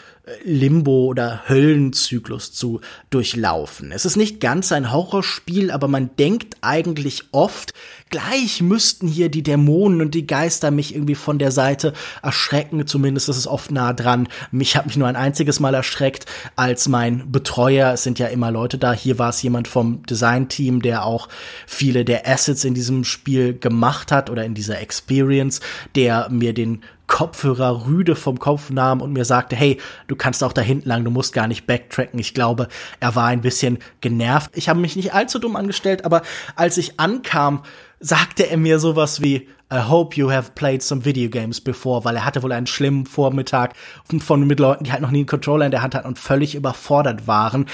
Limbo 0.44 1.06
oder 1.06 1.42
Höllenzyklus 1.48 2.52
zu 2.52 2.80
durchlaufen. 3.10 3.92
Es 3.92 4.04
ist 4.04 4.16
nicht 4.16 4.40
ganz 4.40 4.72
ein 4.72 4.92
Horrorspiel, 4.92 5.70
aber 5.70 5.88
man 5.88 6.10
denkt 6.16 6.56
eigentlich 6.60 7.24
oft, 7.32 7.72
gleich 8.10 8.62
müssten 8.62 9.08
hier 9.08 9.28
die 9.28 9.42
Dämonen 9.42 10.00
und 10.00 10.14
die 10.14 10.26
Geister 10.26 10.70
mich 10.70 10.94
irgendwie 10.94 11.14
von 11.14 11.38
der 11.38 11.50
Seite 11.50 11.92
erschrecken. 12.22 12.86
Zumindest 12.86 13.28
ist 13.28 13.36
es 13.36 13.46
oft 13.46 13.70
nah 13.70 13.92
dran. 13.92 14.28
Mich 14.50 14.76
hat 14.76 14.86
mich 14.86 14.96
nur 14.96 15.08
ein 15.08 15.16
einziges 15.16 15.60
Mal 15.60 15.74
erschreckt, 15.74 16.26
als 16.56 16.88
mein 16.88 17.30
Betreuer, 17.30 17.92
es 17.92 18.02
sind 18.02 18.18
ja 18.18 18.26
immer 18.26 18.50
Leute 18.50 18.78
da, 18.78 18.92
hier 18.92 19.18
war 19.18 19.30
es 19.30 19.42
jemand 19.42 19.68
vom 19.68 20.02
Designteam, 20.04 20.82
der 20.82 21.04
auch 21.04 21.28
viele 21.66 22.04
der 22.04 22.26
Assets 22.26 22.64
in 22.64 22.74
diesem 22.74 23.04
Spiel 23.04 23.58
gemacht 23.58 24.12
hat 24.12 24.30
oder 24.30 24.44
in 24.44 24.54
dieser 24.54 24.80
Experience, 24.80 25.60
der 25.94 26.28
mir 26.30 26.54
den 26.54 26.82
Kopfhörer 27.08 27.86
rüde 27.86 28.14
vom 28.14 28.38
Kopf 28.38 28.70
nahm 28.70 29.00
und 29.00 29.12
mir 29.12 29.24
sagte, 29.24 29.56
hey, 29.56 29.80
du 30.06 30.14
kannst 30.14 30.44
auch 30.44 30.52
da 30.52 30.60
hinten 30.60 30.88
lang, 30.88 31.04
du 31.04 31.10
musst 31.10 31.32
gar 31.32 31.48
nicht 31.48 31.66
backtracken. 31.66 32.20
Ich 32.20 32.34
glaube, 32.34 32.68
er 33.00 33.16
war 33.16 33.26
ein 33.26 33.40
bisschen 33.40 33.78
genervt. 34.00 34.52
Ich 34.54 34.68
habe 34.68 34.78
mich 34.78 34.94
nicht 34.94 35.14
allzu 35.14 35.40
dumm 35.40 35.56
angestellt, 35.56 36.04
aber 36.04 36.22
als 36.54 36.76
ich 36.76 37.00
ankam, 37.00 37.64
sagte 37.98 38.48
er 38.48 38.56
mir 38.56 38.78
sowas 38.78 39.20
wie, 39.20 39.48
I 39.70 39.80
hope 39.80 40.16
you 40.16 40.30
have 40.30 40.54
played 40.54 40.82
some 40.82 41.04
video 41.04 41.28
games 41.28 41.60
before, 41.60 42.02
weil 42.04 42.16
er 42.16 42.24
hatte 42.24 42.42
wohl 42.42 42.52
einen 42.52 42.66
schlimmen 42.66 43.04
Vormittag 43.04 43.74
von 44.18 44.46
mit 44.46 44.60
Leuten, 44.60 44.84
die 44.84 44.92
halt 44.92 45.02
noch 45.02 45.10
nie 45.10 45.18
einen 45.18 45.26
Controller 45.26 45.66
in 45.66 45.70
der 45.70 45.82
Hand 45.82 45.94
hatten 45.94 46.08
und 46.08 46.18
völlig 46.18 46.54
überfordert 46.54 47.26
waren. 47.26 47.66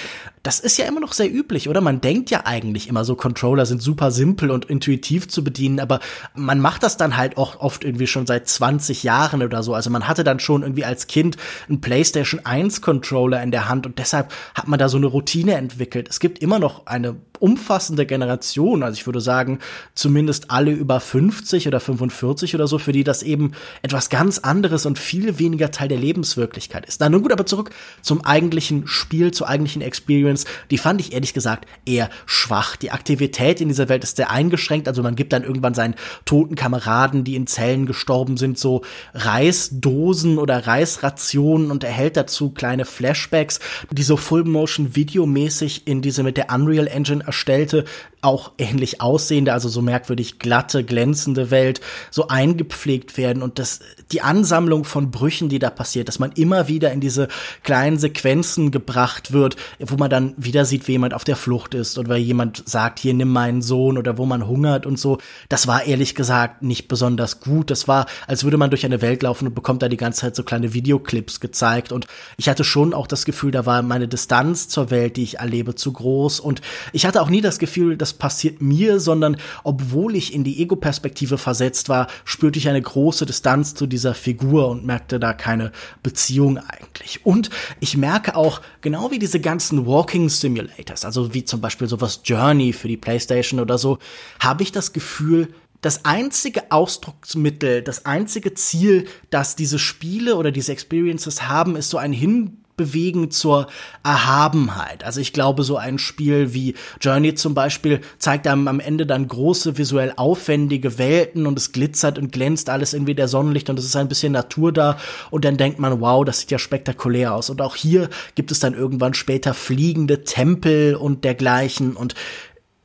Das 0.43 0.61
ist 0.61 0.77
ja 0.77 0.87
immer 0.87 1.01
noch 1.01 1.13
sehr 1.13 1.33
üblich, 1.33 1.69
oder? 1.69 1.81
Man 1.81 2.01
denkt 2.01 2.31
ja 2.31 2.43
eigentlich 2.45 2.89
immer 2.89 3.05
so, 3.05 3.15
Controller 3.15 3.65
sind 3.65 3.81
super 3.81 4.11
simpel 4.11 4.51
und 4.51 4.67
intuitiv 4.67 5.29
zu 5.29 5.45
bedienen, 5.45 5.81
aber 5.81 6.01
man 6.35 6.61
macht 6.61 6.83
das 6.83 6.97
dann 6.97 7.17
halt 7.17 7.39
auch 7.39 7.61
oft 7.61 7.85
irgendwie 7.85 8.09
schon 8.09 8.27
seit 8.27 8.49
20 8.49 9.05
Jahren 9.05 9.43
oder 9.43 9.63
so. 9.63 9.73
Also 9.73 9.89
man 9.89 10.09
hatte 10.09 10.25
dann 10.25 10.41
schon 10.41 10.63
irgendwie 10.63 10.85
als 10.85 11.07
Kind 11.07 11.37
einen 11.69 11.81
PlayStation 11.81 12.45
1 12.45 12.83
Controller 12.83 13.43
in 13.43 13.53
der 13.53 13.69
Hand 13.69 13.87
und 13.87 13.99
deshalb 13.99 14.33
hat 14.55 14.69
man 14.69 14.79
da 14.79 14.89
so 14.89 14.97
eine 14.97 15.07
Routine 15.07 15.55
entwickelt. 15.55 16.09
Es 16.11 16.21
gibt 16.21 16.41
immer 16.41 16.59
noch 16.59 16.87
eine 16.87 17.17
umfassende 17.39 18.07
Generation, 18.07 18.83
also 18.83 18.99
ich 18.99 19.07
würde 19.07 19.21
sagen, 19.21 19.59
zumindest 19.95 20.51
alle 20.51 20.73
über 20.73 21.01
50 21.01 21.69
oder 21.69 21.81
45 21.85 22.55
oder 22.55 22.67
so, 22.67 22.79
für 22.79 22.93
die 22.93 23.05
das 23.05 23.23
eben 23.23 23.53
etwas 23.83 24.11
ganz 24.11 24.39
anderes 24.39 24.87
und 24.87 24.99
viel 24.99 25.39
weniger 25.39 25.71
Teil 25.71 25.89
der 25.89 25.99
Lebenswirklichkeit 25.99 26.87
ist. 26.87 27.01
Na 27.01 27.09
nun 27.09 27.23
gut, 27.23 27.33
aber 27.33 27.47
zurück 27.47 27.71
zum 28.03 28.25
eigentlichen 28.25 28.87
Spiel, 28.87 29.33
zur 29.33 29.49
eigentlichen 29.49 29.83
Experience. 29.83 30.45
Die 30.71 30.79
fand 30.79 31.01
ich 31.01 31.13
ehrlich 31.13 31.35
gesagt 31.35 31.67
eher 31.87 32.11
schwach. 32.27 32.77
Die 32.77 32.91
Aktivität 32.91 33.61
in 33.61 33.69
dieser 33.69 33.89
Welt 33.89 34.05
ist 34.05 34.17
sehr 34.17 34.31
eingeschränkt. 34.31 34.89
Also 34.89 35.03
man 35.03 35.17
gibt 35.17 35.33
dann 35.33 35.45
irgendwann 35.45 35.75
seinen 35.75 35.95
toten 36.25 36.55
Kameraden, 36.55 37.25
die 37.25 37.37
in 37.37 37.47
Zellen 37.47 37.87
gestorben 37.87 38.37
sind, 38.37 38.59
so 38.59 38.83
Reisdosen 39.13 40.39
oder 40.39 40.67
Reisrationen 40.67 41.71
und 41.71 41.85
erhält 41.85 42.17
dazu 42.17 42.51
kleine 42.51 42.85
Flashbacks, 42.85 43.61
die 43.91 44.03
so 44.03 44.17
Full-Motion-Video-mäßig 44.17 45.87
in 45.87 46.03
diese 46.03 46.23
mit 46.23 46.37
der 46.37 46.51
Unreal 46.53 46.87
Engine 46.87 47.25
erstellte, 47.25 47.85
auch 48.25 48.53
ähnlich 48.59 49.01
aussehende, 49.01 49.53
also 49.53 49.69
so 49.69 49.83
merkwürdig 49.83 50.39
glatte, 50.39 50.83
glänzende 50.83 51.51
Welt 51.51 51.81
so 52.11 52.29
eingepflegt 52.29 53.17
werden 53.19 53.43
und 53.43 53.59
das, 53.59 53.81
die 54.13 54.23
Ansammlung 54.23 54.85
von 54.85 55.11
Brüchen, 55.11 55.49
die 55.49 55.59
da 55.59 55.71
passiert, 55.71 56.09
dass 56.09 56.19
man 56.19 56.33
immer 56.33 56.67
wieder 56.69 56.91
in 56.93 57.01
diese 57.01 57.29
kleinen 57.63 57.99
Sequenzen 57.99 58.71
gebracht 58.71 59.33
wird, 59.33 59.57
wo 59.79 59.97
man 59.97 60.09
dann 60.09 60.35
wieder 60.37 60.65
sieht, 60.65 60.89
wie 60.89 60.93
jemand 60.93 61.13
auf 61.13 61.25
der 61.25 61.37
Flucht 61.37 61.75
ist 61.75 61.99
oder 61.99 62.17
jemand 62.17 62.63
sagt, 62.67 62.99
hier 62.99 63.13
nimm 63.15 63.31
meinen 63.31 63.61
Sohn 63.61 63.99
oder 63.99 64.17
wo 64.17 64.25
man 64.25 64.47
hungert 64.47 64.87
und 64.87 64.99
so. 64.99 65.19
Das 65.49 65.67
war 65.67 65.85
ehrlich 65.85 66.15
gesagt 66.15 66.63
nicht 66.63 66.89
besonders 66.89 67.41
gut. 67.41 67.71
Das 67.71 67.89
war, 67.89 68.07
als 68.27 68.45
würde 68.45 68.57
man 68.57 68.71
durch 68.71 68.87
eine 68.87 69.03
Welt 69.03 69.23
laufen 69.23 69.49
und 69.49 69.55
bekommt 69.55 69.83
da 69.83 69.89
die 69.89 69.97
ganze 69.97 70.23
Zeit 70.23 70.37
so 70.37 70.43
kleine 70.45 70.73
Videoclips 70.73 71.41
gezeigt 71.41 71.93
und 71.93 72.07
ich 72.39 72.49
hatte 72.49 72.65
schon 72.65 72.95
auch 72.95 73.07
das 73.07 73.27
Gefühl, 73.27 73.51
da 73.51 73.67
war 73.67 73.83
meine 73.83 74.09
Distanz 74.09 74.69
zur 74.69 74.91
Welt, 74.91 75.17
die 75.17 75.25
ich 75.25 75.39
erlebe, 75.39 75.75
zu 75.75 75.93
groß 75.93 76.41
und 76.41 76.63
ich 76.93 77.05
hatte 77.05 77.21
auch 77.21 77.29
nie 77.29 77.43
das 77.43 77.59
Gefühl, 77.59 77.97
dass 77.97 78.14
passiert 78.15 78.63
mir, 78.63 79.01
sondern 79.01 79.37
obwohl 79.63 80.17
ich 80.17 80.33
in 80.33 80.45
die 80.45 80.61
Ego-Perspektive 80.63 81.39
versetzt 81.39 81.89
war, 81.89 82.07
spürte 82.25 82.59
ich 82.59 82.69
eine 82.69 82.83
große 82.83 83.27
Distanz 83.27 83.75
zu 83.75 83.87
dieser 83.87 84.15
Figur 84.15 84.69
und 84.69 84.85
merkte 84.85 85.21
da 85.21 85.33
keine 85.33 85.73
Beziehung 86.03 86.59
eigentlich. 86.59 87.25
Und 87.25 87.51
ich 87.81 87.97
merke 87.97 88.37
auch, 88.37 88.61
genau 88.81 89.11
wie 89.11 89.19
diese 89.19 89.41
ganzen 89.41 89.87
Walking 89.87 90.29
Simulators, 90.29 91.05
also 91.05 91.35
wie 91.35 91.45
zum 91.45 91.61
Beispiel 91.61 91.89
sowas 91.89 92.21
Journey 92.25 92.73
für 92.73 92.89
die 92.89 92.97
PlayStation 92.97 93.61
oder 93.61 93.79
so, 93.79 93.99
habe 94.41 94.63
ich 94.63 94.73
das 94.73 94.93
Gefühl, 94.93 95.49
das 95.85 96.07
einzige 96.07 96.71
Ausdrucksmittel, 96.71 97.83
das 97.83 98.07
einzige 98.07 98.55
Ziel, 98.55 99.07
das 99.29 99.55
diese 99.55 99.79
Spiele 99.79 100.37
oder 100.37 100.51
diese 100.51 100.73
Experiences 100.73 101.47
haben, 101.47 101.77
ist 101.77 101.91
so 101.91 101.99
ein 101.99 102.13
Hin 102.13 102.64
bewegen 102.77 103.31
zur 103.31 103.69
Erhabenheit. 104.03 105.05
Also 105.05 105.21
ich 105.21 105.33
glaube, 105.33 105.63
so 105.63 105.77
ein 105.77 105.99
Spiel 105.99 106.55
wie 106.55 106.75
Journey 107.01 107.35
zum 107.35 107.55
Beispiel 107.55 108.01
zeigt 108.19 108.47
einem 108.47 108.69
am 108.69 108.81
Ende 108.81 109.07
dann 109.07 109.29
große, 109.29 109.79
visuell 109.79 110.13
aufwendige 110.17 110.99
Welten 110.99 111.47
und 111.47 111.59
es 111.59 111.73
glitzert 111.73 112.19
und 112.19 112.33
glänzt 112.33 112.71
alles 112.71 112.95
irgendwie 112.95 113.15
der 113.15 113.29
Sonnenlicht 113.29 113.71
und 113.71 113.79
es 113.79 113.85
ist 113.85 113.97
ein 113.97 114.09
bisschen 114.09 114.33
Natur 114.33 114.73
da 114.73 114.99
und 115.31 115.45
dann 115.45 115.57
denkt 115.57 115.79
man, 115.79 116.01
wow, 116.01 116.25
das 116.25 116.41
sieht 116.41 116.51
ja 116.51 116.59
spektakulär 116.59 117.35
aus. 117.35 117.51
Und 117.51 117.63
auch 117.63 117.77
hier 117.77 118.09
gibt 118.35 118.51
es 118.51 118.61
dann 118.61 118.75
irgendwann 118.75 119.15
später 119.15 119.55
fliegende 119.55 120.25
Tempel 120.25 120.97
und 120.97 121.25
dergleichen 121.25 121.97
und 121.97 122.15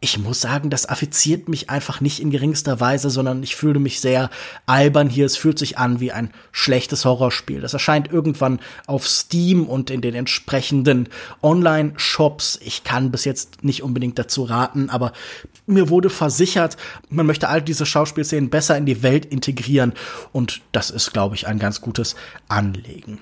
ich 0.02 0.18
muss 0.18 0.40
sagen, 0.40 0.70
das 0.70 0.88
affiziert 0.88 1.50
mich 1.50 1.70
einfach 1.70 2.00
nicht 2.00 2.22
in 2.22 2.30
geringster 2.30 2.80
Weise, 2.80 3.10
sondern 3.10 3.44
ich 3.44 3.58
fühle 3.58 3.80
mich 3.80 4.00
sehr 4.00 4.30
albern 4.66 5.10
hier. 5.10 5.26
Es 5.26 5.36
fühlt 5.36 5.60
sich 5.60 5.78
an 5.78 6.00
wie 6.00 6.14
ein 6.14 6.32
schlechtes 6.54 7.04
Horrorspiel. 7.04 7.60
Das 7.60 7.74
erscheint 7.74 8.10
irgendwann 8.10 8.60
auf 8.88 9.06
Steam 9.06 9.68
und 9.68 9.90
in 9.90 10.00
den 10.00 10.16
entsprechenden 10.16 11.10
Online-Shops. 11.44 12.60
Ich 12.64 12.86
kann 12.86 13.12
bis 13.12 13.26
jetzt 13.26 13.64
nicht 13.66 13.84
unbedingt 13.84 14.18
dazu 14.18 14.44
raten, 14.44 14.90
aber 14.90 15.12
mir 15.66 15.90
wurde 15.90 16.10
versichert, 16.10 16.78
man 17.10 17.26
möchte 17.26 17.50
all 17.50 17.62
diese 17.62 17.86
Schauspielszenen 17.86 18.50
besser 18.50 18.78
in 18.78 18.86
die 18.86 19.04
Welt 19.04 19.26
integrieren 19.26 19.94
und 20.32 20.62
das 20.72 20.92
ist, 20.92 21.12
glaube 21.12 21.36
ich, 21.36 21.46
ein 21.48 21.60
ganz 21.60 21.82
gutes 21.82 22.16
Anlegen 22.48 23.20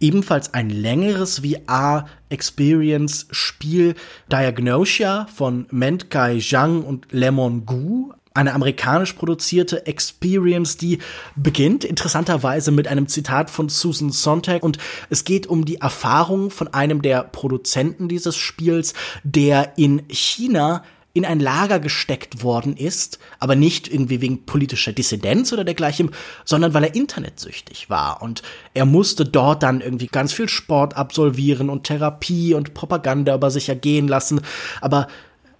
ebenfalls 0.00 0.54
ein 0.54 0.70
längeres 0.70 1.40
VR-Experience-Spiel 1.40 3.94
Diagnosia 4.30 5.26
von 5.34 5.66
Menkai 5.70 6.38
Zhang 6.40 6.82
und 6.82 7.12
Lemon 7.12 7.66
Gu, 7.66 8.12
eine 8.32 8.54
amerikanisch 8.54 9.14
produzierte 9.14 9.86
Experience, 9.86 10.76
die 10.76 10.98
beginnt 11.36 11.84
interessanterweise 11.84 12.70
mit 12.70 12.88
einem 12.88 13.08
Zitat 13.08 13.50
von 13.50 13.68
Susan 13.68 14.10
Sontag. 14.10 14.62
Und 14.62 14.78
es 15.08 15.24
geht 15.24 15.46
um 15.46 15.64
die 15.64 15.76
Erfahrung 15.76 16.50
von 16.50 16.68
einem 16.68 17.02
der 17.02 17.24
Produzenten 17.24 18.08
dieses 18.08 18.36
Spiels, 18.36 18.94
der 19.24 19.72
in 19.76 20.02
China 20.08 20.84
in 21.12 21.24
ein 21.24 21.40
Lager 21.40 21.80
gesteckt 21.80 22.44
worden 22.44 22.76
ist, 22.76 23.18
aber 23.38 23.56
nicht 23.56 23.88
irgendwie 23.88 24.20
wegen 24.20 24.46
politischer 24.46 24.92
Dissidenz 24.92 25.52
oder 25.52 25.64
dergleichen, 25.64 26.10
sondern 26.44 26.72
weil 26.72 26.84
er 26.84 26.94
internetsüchtig 26.94 27.90
war. 27.90 28.22
Und 28.22 28.42
er 28.74 28.86
musste 28.86 29.24
dort 29.24 29.62
dann 29.62 29.80
irgendwie 29.80 30.06
ganz 30.06 30.32
viel 30.32 30.48
Sport 30.48 30.96
absolvieren 30.96 31.68
und 31.68 31.84
Therapie 31.84 32.54
und 32.54 32.74
Propaganda 32.74 33.34
über 33.34 33.50
sich 33.50 33.68
ergehen 33.68 34.06
lassen, 34.06 34.40
aber 34.80 35.08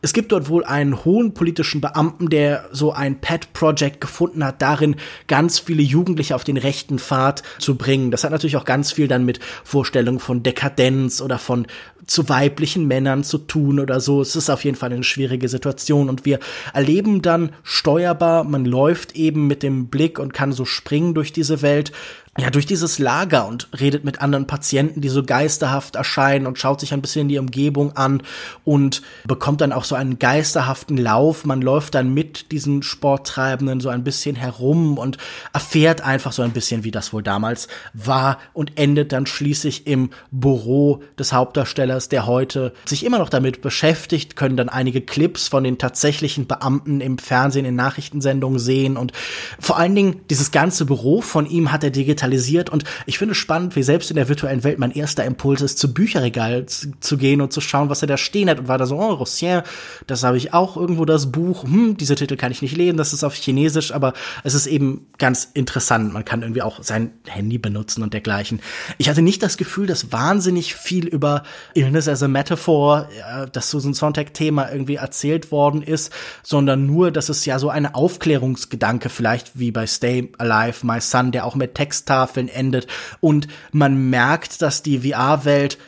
es 0.02 0.12
gibt 0.12 0.32
dort 0.32 0.48
wohl 0.48 0.64
einen 0.64 1.04
hohen 1.04 1.34
politischen 1.34 1.80
Beamten, 1.80 2.30
der 2.30 2.68
so 2.72 2.92
ein 2.92 3.20
Pet-Project 3.20 4.00
gefunden 4.00 4.44
hat, 4.44 4.62
darin 4.62 4.96
ganz 5.26 5.58
viele 5.58 5.82
Jugendliche 5.82 6.34
auf 6.34 6.44
den 6.44 6.56
rechten 6.56 6.98
Pfad 6.98 7.42
zu 7.58 7.76
bringen. 7.76 8.10
Das 8.10 8.24
hat 8.24 8.30
natürlich 8.30 8.56
auch 8.56 8.64
ganz 8.64 8.92
viel 8.92 9.08
dann 9.08 9.24
mit 9.24 9.40
Vorstellungen 9.62 10.20
von 10.20 10.42
Dekadenz 10.42 11.20
oder 11.20 11.38
von 11.38 11.66
zu 12.06 12.28
weiblichen 12.28 12.88
Männern 12.88 13.24
zu 13.24 13.38
tun 13.38 13.78
oder 13.78 14.00
so. 14.00 14.20
Es 14.20 14.34
ist 14.34 14.50
auf 14.50 14.64
jeden 14.64 14.76
Fall 14.76 14.92
eine 14.92 15.04
schwierige 15.04 15.48
Situation 15.48 16.08
und 16.08 16.24
wir 16.24 16.40
erleben 16.72 17.22
dann 17.22 17.50
steuerbar, 17.62 18.44
man 18.44 18.64
läuft 18.64 19.14
eben 19.16 19.46
mit 19.46 19.62
dem 19.62 19.88
Blick 19.88 20.18
und 20.18 20.32
kann 20.32 20.52
so 20.52 20.64
springen 20.64 21.14
durch 21.14 21.32
diese 21.32 21.62
Welt 21.62 21.92
ja, 22.40 22.48
durch 22.48 22.64
dieses 22.64 22.98
Lager 22.98 23.46
und 23.46 23.68
redet 23.78 24.04
mit 24.04 24.22
anderen 24.22 24.46
Patienten, 24.46 25.02
die 25.02 25.10
so 25.10 25.22
geisterhaft 25.22 25.94
erscheinen 25.94 26.46
und 26.46 26.58
schaut 26.58 26.80
sich 26.80 26.94
ein 26.94 27.02
bisschen 27.02 27.28
die 27.28 27.38
Umgebung 27.38 27.96
an 27.96 28.22
und 28.64 29.02
bekommt 29.26 29.60
dann 29.60 29.74
auch 29.74 29.84
so 29.84 29.94
einen 29.94 30.18
geisterhaften 30.18 30.96
Lauf. 30.96 31.44
Man 31.44 31.60
läuft 31.60 31.94
dann 31.94 32.14
mit 32.14 32.50
diesen 32.50 32.82
Sporttreibenden 32.82 33.80
so 33.80 33.90
ein 33.90 34.04
bisschen 34.04 34.36
herum 34.36 34.96
und 34.96 35.18
erfährt 35.52 36.00
einfach 36.00 36.32
so 36.32 36.40
ein 36.40 36.52
bisschen, 36.52 36.82
wie 36.82 36.90
das 36.90 37.12
wohl 37.12 37.22
damals 37.22 37.68
war 37.92 38.38
und 38.54 38.78
endet 38.78 39.12
dann 39.12 39.26
schließlich 39.26 39.86
im 39.86 40.08
Büro 40.30 41.02
des 41.18 41.34
Hauptdarstellers, 41.34 42.08
der 42.08 42.26
heute 42.26 42.72
sich 42.86 43.04
immer 43.04 43.18
noch 43.18 43.28
damit 43.28 43.60
beschäftigt, 43.60 44.34
können 44.34 44.56
dann 44.56 44.70
einige 44.70 45.02
Clips 45.02 45.48
von 45.48 45.62
den 45.62 45.76
tatsächlichen 45.76 46.46
Beamten 46.46 47.02
im 47.02 47.18
Fernsehen 47.18 47.66
in 47.66 47.76
Nachrichtensendungen 47.76 48.58
sehen 48.58 48.96
und 48.96 49.12
vor 49.58 49.78
allen 49.78 49.94
Dingen 49.94 50.22
dieses 50.30 50.52
ganze 50.52 50.86
Büro 50.86 51.20
von 51.20 51.44
ihm 51.44 51.70
hat 51.70 51.84
er 51.84 51.90
digital 51.90 52.29
digitalisiert 52.30 52.70
und 52.70 52.84
ich 53.06 53.18
finde 53.18 53.32
es 53.32 53.38
spannend, 53.38 53.76
wie 53.76 53.82
selbst 53.82 54.10
in 54.10 54.16
der 54.16 54.28
virtuellen 54.28 54.64
Welt 54.64 54.78
mein 54.78 54.92
erster 54.92 55.24
Impuls 55.24 55.60
ist, 55.60 55.78
zu 55.78 55.92
Bücherregal 55.92 56.66
zu, 56.66 56.92
zu 57.00 57.16
gehen 57.16 57.40
und 57.40 57.52
zu 57.52 57.60
schauen, 57.60 57.90
was 57.90 58.02
er 58.02 58.08
da 58.08 58.16
stehen 58.16 58.48
hat 58.48 58.60
und 58.60 58.68
war 58.68 58.78
da 58.78 58.86
so, 58.86 58.96
oh, 58.96 59.14
Rossien, 59.14 59.62
das 60.06 60.22
habe 60.22 60.36
ich 60.36 60.54
auch 60.54 60.76
irgendwo 60.76 61.04
das 61.04 61.30
Buch, 61.30 61.64
hm, 61.64 61.96
diese 61.96 62.14
Titel 62.14 62.36
kann 62.36 62.52
ich 62.52 62.62
nicht 62.62 62.76
lesen, 62.76 62.96
das 62.96 63.12
ist 63.12 63.24
auf 63.24 63.34
Chinesisch, 63.34 63.92
aber 63.92 64.12
es 64.44 64.54
ist 64.54 64.66
eben 64.66 65.06
ganz 65.18 65.48
interessant. 65.54 66.12
Man 66.12 66.24
kann 66.24 66.42
irgendwie 66.42 66.62
auch 66.62 66.82
sein 66.82 67.12
Handy 67.26 67.58
benutzen 67.58 68.02
und 68.02 68.14
dergleichen. 68.14 68.60
Ich 68.98 69.08
hatte 69.08 69.22
nicht 69.22 69.42
das 69.42 69.56
Gefühl, 69.56 69.86
dass 69.86 70.12
wahnsinnig 70.12 70.74
viel 70.74 71.06
über 71.06 71.42
Illness 71.74 72.08
as 72.08 72.22
a 72.22 72.28
Metaphor, 72.28 73.08
das 73.52 73.70
Susan 73.70 73.94
Sontag-Thema 73.94 74.70
irgendwie 74.70 74.96
erzählt 74.96 75.52
worden 75.52 75.82
ist, 75.82 76.12
sondern 76.42 76.86
nur, 76.86 77.10
dass 77.10 77.28
es 77.28 77.44
ja 77.44 77.58
so 77.58 77.70
eine 77.70 77.94
Aufklärungsgedanke 77.94 79.08
vielleicht 79.08 79.58
wie 79.58 79.70
bei 79.70 79.86
Stay 79.86 80.32
Alive, 80.38 80.86
My 80.86 81.00
Son, 81.00 81.32
der 81.32 81.44
auch 81.44 81.54
mit 81.54 81.74
Text 81.74 82.08
Texttafeln 82.10 82.48
endet 82.48 82.88
und 83.20 83.46
man 83.72 84.10
merkt, 84.10 84.62
dass 84.62 84.82
die 84.82 85.10
VR-Welt 85.10 85.78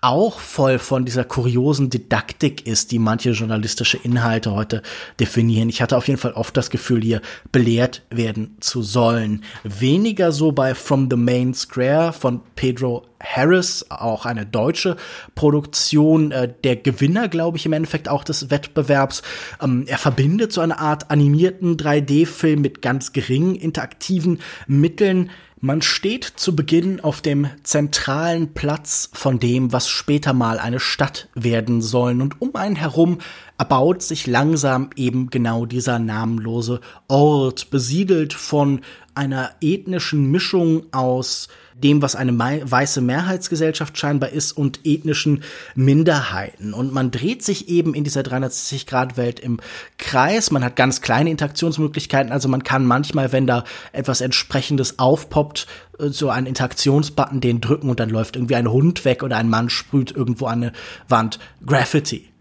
auch 0.00 0.38
voll 0.38 0.78
von 0.78 1.04
dieser 1.04 1.24
kuriosen 1.24 1.90
Didaktik 1.90 2.66
ist, 2.66 2.92
die 2.92 3.00
manche 3.00 3.30
journalistische 3.30 3.96
Inhalte 3.96 4.52
heute 4.52 4.82
definieren. 5.18 5.68
Ich 5.68 5.82
hatte 5.82 5.96
auf 5.96 6.06
jeden 6.06 6.20
Fall 6.20 6.32
oft 6.32 6.56
das 6.56 6.70
Gefühl, 6.70 7.02
hier 7.02 7.20
belehrt 7.50 8.02
werden 8.10 8.56
zu 8.60 8.82
sollen. 8.82 9.42
Weniger 9.64 10.30
so 10.30 10.52
bei 10.52 10.76
From 10.76 11.08
the 11.10 11.16
Main 11.16 11.54
Square 11.54 12.12
von 12.12 12.40
Pedro 12.54 13.04
Harris, 13.20 13.86
auch 13.88 14.26
eine 14.26 14.46
deutsche 14.46 14.96
Produktion, 15.34 16.30
äh, 16.30 16.52
der 16.62 16.76
Gewinner, 16.76 17.28
glaube 17.28 17.56
ich, 17.56 17.66
im 17.66 17.72
Endeffekt 17.72 18.08
auch 18.08 18.22
des 18.22 18.50
Wettbewerbs. 18.50 19.22
Ähm, 19.60 19.84
er 19.88 19.98
verbindet 19.98 20.52
so 20.52 20.60
eine 20.60 20.78
Art 20.78 21.10
animierten 21.10 21.76
3D-Film 21.76 22.60
mit 22.60 22.82
ganz 22.82 23.12
geringen 23.12 23.56
interaktiven 23.56 24.38
Mitteln 24.68 25.30
man 25.60 25.80
steht 25.80 26.24
zu 26.24 26.54
Beginn 26.54 27.00
auf 27.00 27.22
dem 27.22 27.48
zentralen 27.62 28.52
Platz 28.52 29.10
von 29.14 29.38
dem, 29.38 29.72
was 29.72 29.88
später 29.88 30.32
mal 30.32 30.58
eine 30.58 30.80
Stadt 30.80 31.28
werden 31.34 31.80
sollen, 31.80 32.20
und 32.20 32.40
um 32.42 32.54
einen 32.56 32.76
herum 32.76 33.18
erbaut 33.56 34.02
sich 34.02 34.26
langsam 34.26 34.90
eben 34.96 35.30
genau 35.30 35.64
dieser 35.64 35.98
namenlose 35.98 36.80
Ort, 37.08 37.70
besiedelt 37.70 38.34
von 38.34 38.82
einer 39.14 39.50
ethnischen 39.62 40.30
Mischung 40.30 40.84
aus 40.92 41.48
dem, 41.82 42.00
was 42.00 42.16
eine 42.16 42.38
weiße 42.38 43.00
Mehrheitsgesellschaft 43.00 43.98
scheinbar 43.98 44.30
ist 44.30 44.52
und 44.52 44.80
ethnischen 44.84 45.42
Minderheiten. 45.74 46.72
Und 46.72 46.92
man 46.92 47.10
dreht 47.10 47.42
sich 47.42 47.68
eben 47.68 47.94
in 47.94 48.04
dieser 48.04 48.22
360-Grad-Welt 48.22 49.40
im 49.40 49.60
Kreis. 49.98 50.50
Man 50.50 50.64
hat 50.64 50.76
ganz 50.76 51.02
kleine 51.02 51.30
Interaktionsmöglichkeiten. 51.30 52.32
Also 52.32 52.48
man 52.48 52.62
kann 52.62 52.86
manchmal, 52.86 53.32
wenn 53.32 53.46
da 53.46 53.64
etwas 53.92 54.20
entsprechendes 54.20 54.98
aufpoppt, 54.98 55.66
äh, 55.98 56.08
so 56.08 56.30
einen 56.30 56.46
Interaktionsbutton 56.46 57.40
den 57.40 57.60
drücken 57.60 57.90
und 57.90 58.00
dann 58.00 58.10
läuft 58.10 58.36
irgendwie 58.36 58.56
ein 58.56 58.70
Hund 58.70 59.04
weg 59.04 59.22
oder 59.22 59.36
ein 59.36 59.50
Mann 59.50 59.68
sprüht 59.68 60.12
irgendwo 60.12 60.46
an 60.46 60.62
eine 60.62 60.72
Wand 61.08 61.38
Graffiti. 61.64 62.35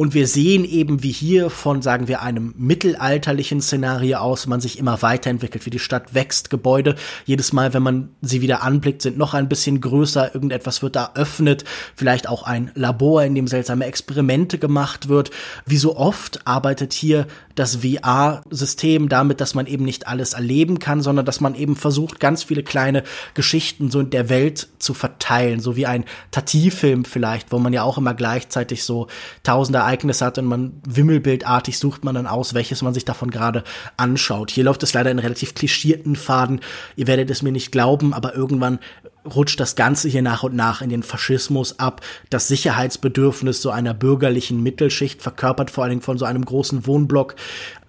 Und 0.00 0.14
wir 0.14 0.26
sehen 0.26 0.64
eben, 0.64 1.02
wie 1.02 1.12
hier 1.12 1.50
von, 1.50 1.82
sagen 1.82 2.08
wir, 2.08 2.22
einem 2.22 2.54
mittelalterlichen 2.56 3.60
Szenario 3.60 4.16
aus 4.16 4.46
man 4.46 4.58
sich 4.58 4.78
immer 4.78 5.02
weiterentwickelt, 5.02 5.66
wie 5.66 5.70
die 5.70 5.78
Stadt 5.78 6.14
wächst, 6.14 6.48
Gebäude. 6.48 6.94
Jedes 7.26 7.52
Mal, 7.52 7.74
wenn 7.74 7.82
man 7.82 8.08
sie 8.22 8.40
wieder 8.40 8.62
anblickt, 8.62 9.02
sind 9.02 9.18
noch 9.18 9.34
ein 9.34 9.50
bisschen 9.50 9.78
größer, 9.82 10.34
irgendetwas 10.34 10.80
wird 10.80 10.96
da 10.96 11.10
öffnet, 11.16 11.64
vielleicht 11.94 12.30
auch 12.30 12.44
ein 12.44 12.70
Labor, 12.74 13.24
in 13.24 13.34
dem 13.34 13.46
seltsame 13.46 13.84
Experimente 13.84 14.56
gemacht 14.56 15.10
wird. 15.10 15.32
Wie 15.66 15.76
so 15.76 15.98
oft 15.98 16.46
arbeitet 16.46 16.94
hier 16.94 17.26
das 17.54 17.80
VR-System 17.82 19.10
damit, 19.10 19.42
dass 19.42 19.54
man 19.54 19.66
eben 19.66 19.84
nicht 19.84 20.06
alles 20.06 20.32
erleben 20.32 20.78
kann, 20.78 21.02
sondern 21.02 21.26
dass 21.26 21.42
man 21.42 21.54
eben 21.54 21.76
versucht, 21.76 22.20
ganz 22.20 22.42
viele 22.42 22.62
kleine 22.62 23.02
Geschichten 23.34 23.90
so 23.90 24.00
in 24.00 24.08
der 24.08 24.30
Welt 24.30 24.68
zu 24.78 24.94
verteilen, 24.94 25.60
so 25.60 25.76
wie 25.76 25.84
ein 25.84 26.06
Tati-Film 26.30 27.04
vielleicht, 27.04 27.52
wo 27.52 27.58
man 27.58 27.74
ja 27.74 27.82
auch 27.82 27.98
immer 27.98 28.14
gleichzeitig 28.14 28.82
so 28.82 29.08
tausende 29.42 29.89
Ereignis 29.90 30.22
hat 30.22 30.38
und 30.38 30.44
man 30.44 30.80
wimmelbildartig 30.86 31.76
sucht 31.76 32.04
man 32.04 32.14
dann 32.14 32.28
aus, 32.28 32.54
welches 32.54 32.80
man 32.80 32.94
sich 32.94 33.04
davon 33.04 33.30
gerade 33.30 33.64
anschaut. 33.96 34.52
Hier 34.52 34.62
läuft 34.62 34.84
es 34.84 34.94
leider 34.94 35.10
in 35.10 35.18
relativ 35.18 35.54
klischierten 35.54 36.14
Faden. 36.14 36.60
Ihr 36.94 37.08
werdet 37.08 37.28
es 37.28 37.42
mir 37.42 37.50
nicht 37.50 37.72
glauben, 37.72 38.14
aber 38.14 38.36
irgendwann 38.36 38.78
rutscht 39.24 39.58
das 39.58 39.74
Ganze 39.74 40.08
hier 40.08 40.22
nach 40.22 40.44
und 40.44 40.54
nach 40.54 40.80
in 40.80 40.90
den 40.90 41.02
Faschismus 41.02 41.80
ab. 41.80 42.02
Das 42.30 42.46
Sicherheitsbedürfnis 42.46 43.60
so 43.60 43.70
einer 43.70 43.92
bürgerlichen 43.94 44.62
Mittelschicht, 44.62 45.22
verkörpert 45.22 45.72
vor 45.72 45.82
allen 45.82 45.90
Dingen 45.90 46.02
von 46.02 46.18
so 46.18 46.24
einem 46.24 46.44
großen 46.44 46.86
Wohnblock, 46.86 47.34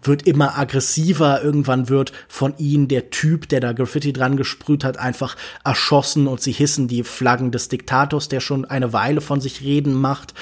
wird 0.01 0.23
immer 0.23 0.57
aggressiver. 0.57 1.43
Irgendwann 1.43 1.87
wird 1.87 2.13
von 2.27 2.55
ihnen 2.57 2.87
der 2.87 3.11
Typ, 3.11 3.47
der 3.47 3.59
da 3.59 3.73
Graffiti 3.73 4.11
dran 4.11 4.37
gesprüht 4.37 4.83
hat, 4.83 4.97
einfach 4.97 5.37
erschossen 5.63 6.25
und 6.25 6.41
sie 6.41 6.51
hissen 6.51 6.87
die 6.87 7.03
Flaggen 7.03 7.51
des 7.51 7.69
Diktators, 7.69 8.27
der 8.27 8.39
schon 8.39 8.65
eine 8.65 8.91
Weile 8.91 9.21
von 9.21 9.39
sich 9.39 9.61
reden 9.61 9.93
macht. 9.93 10.33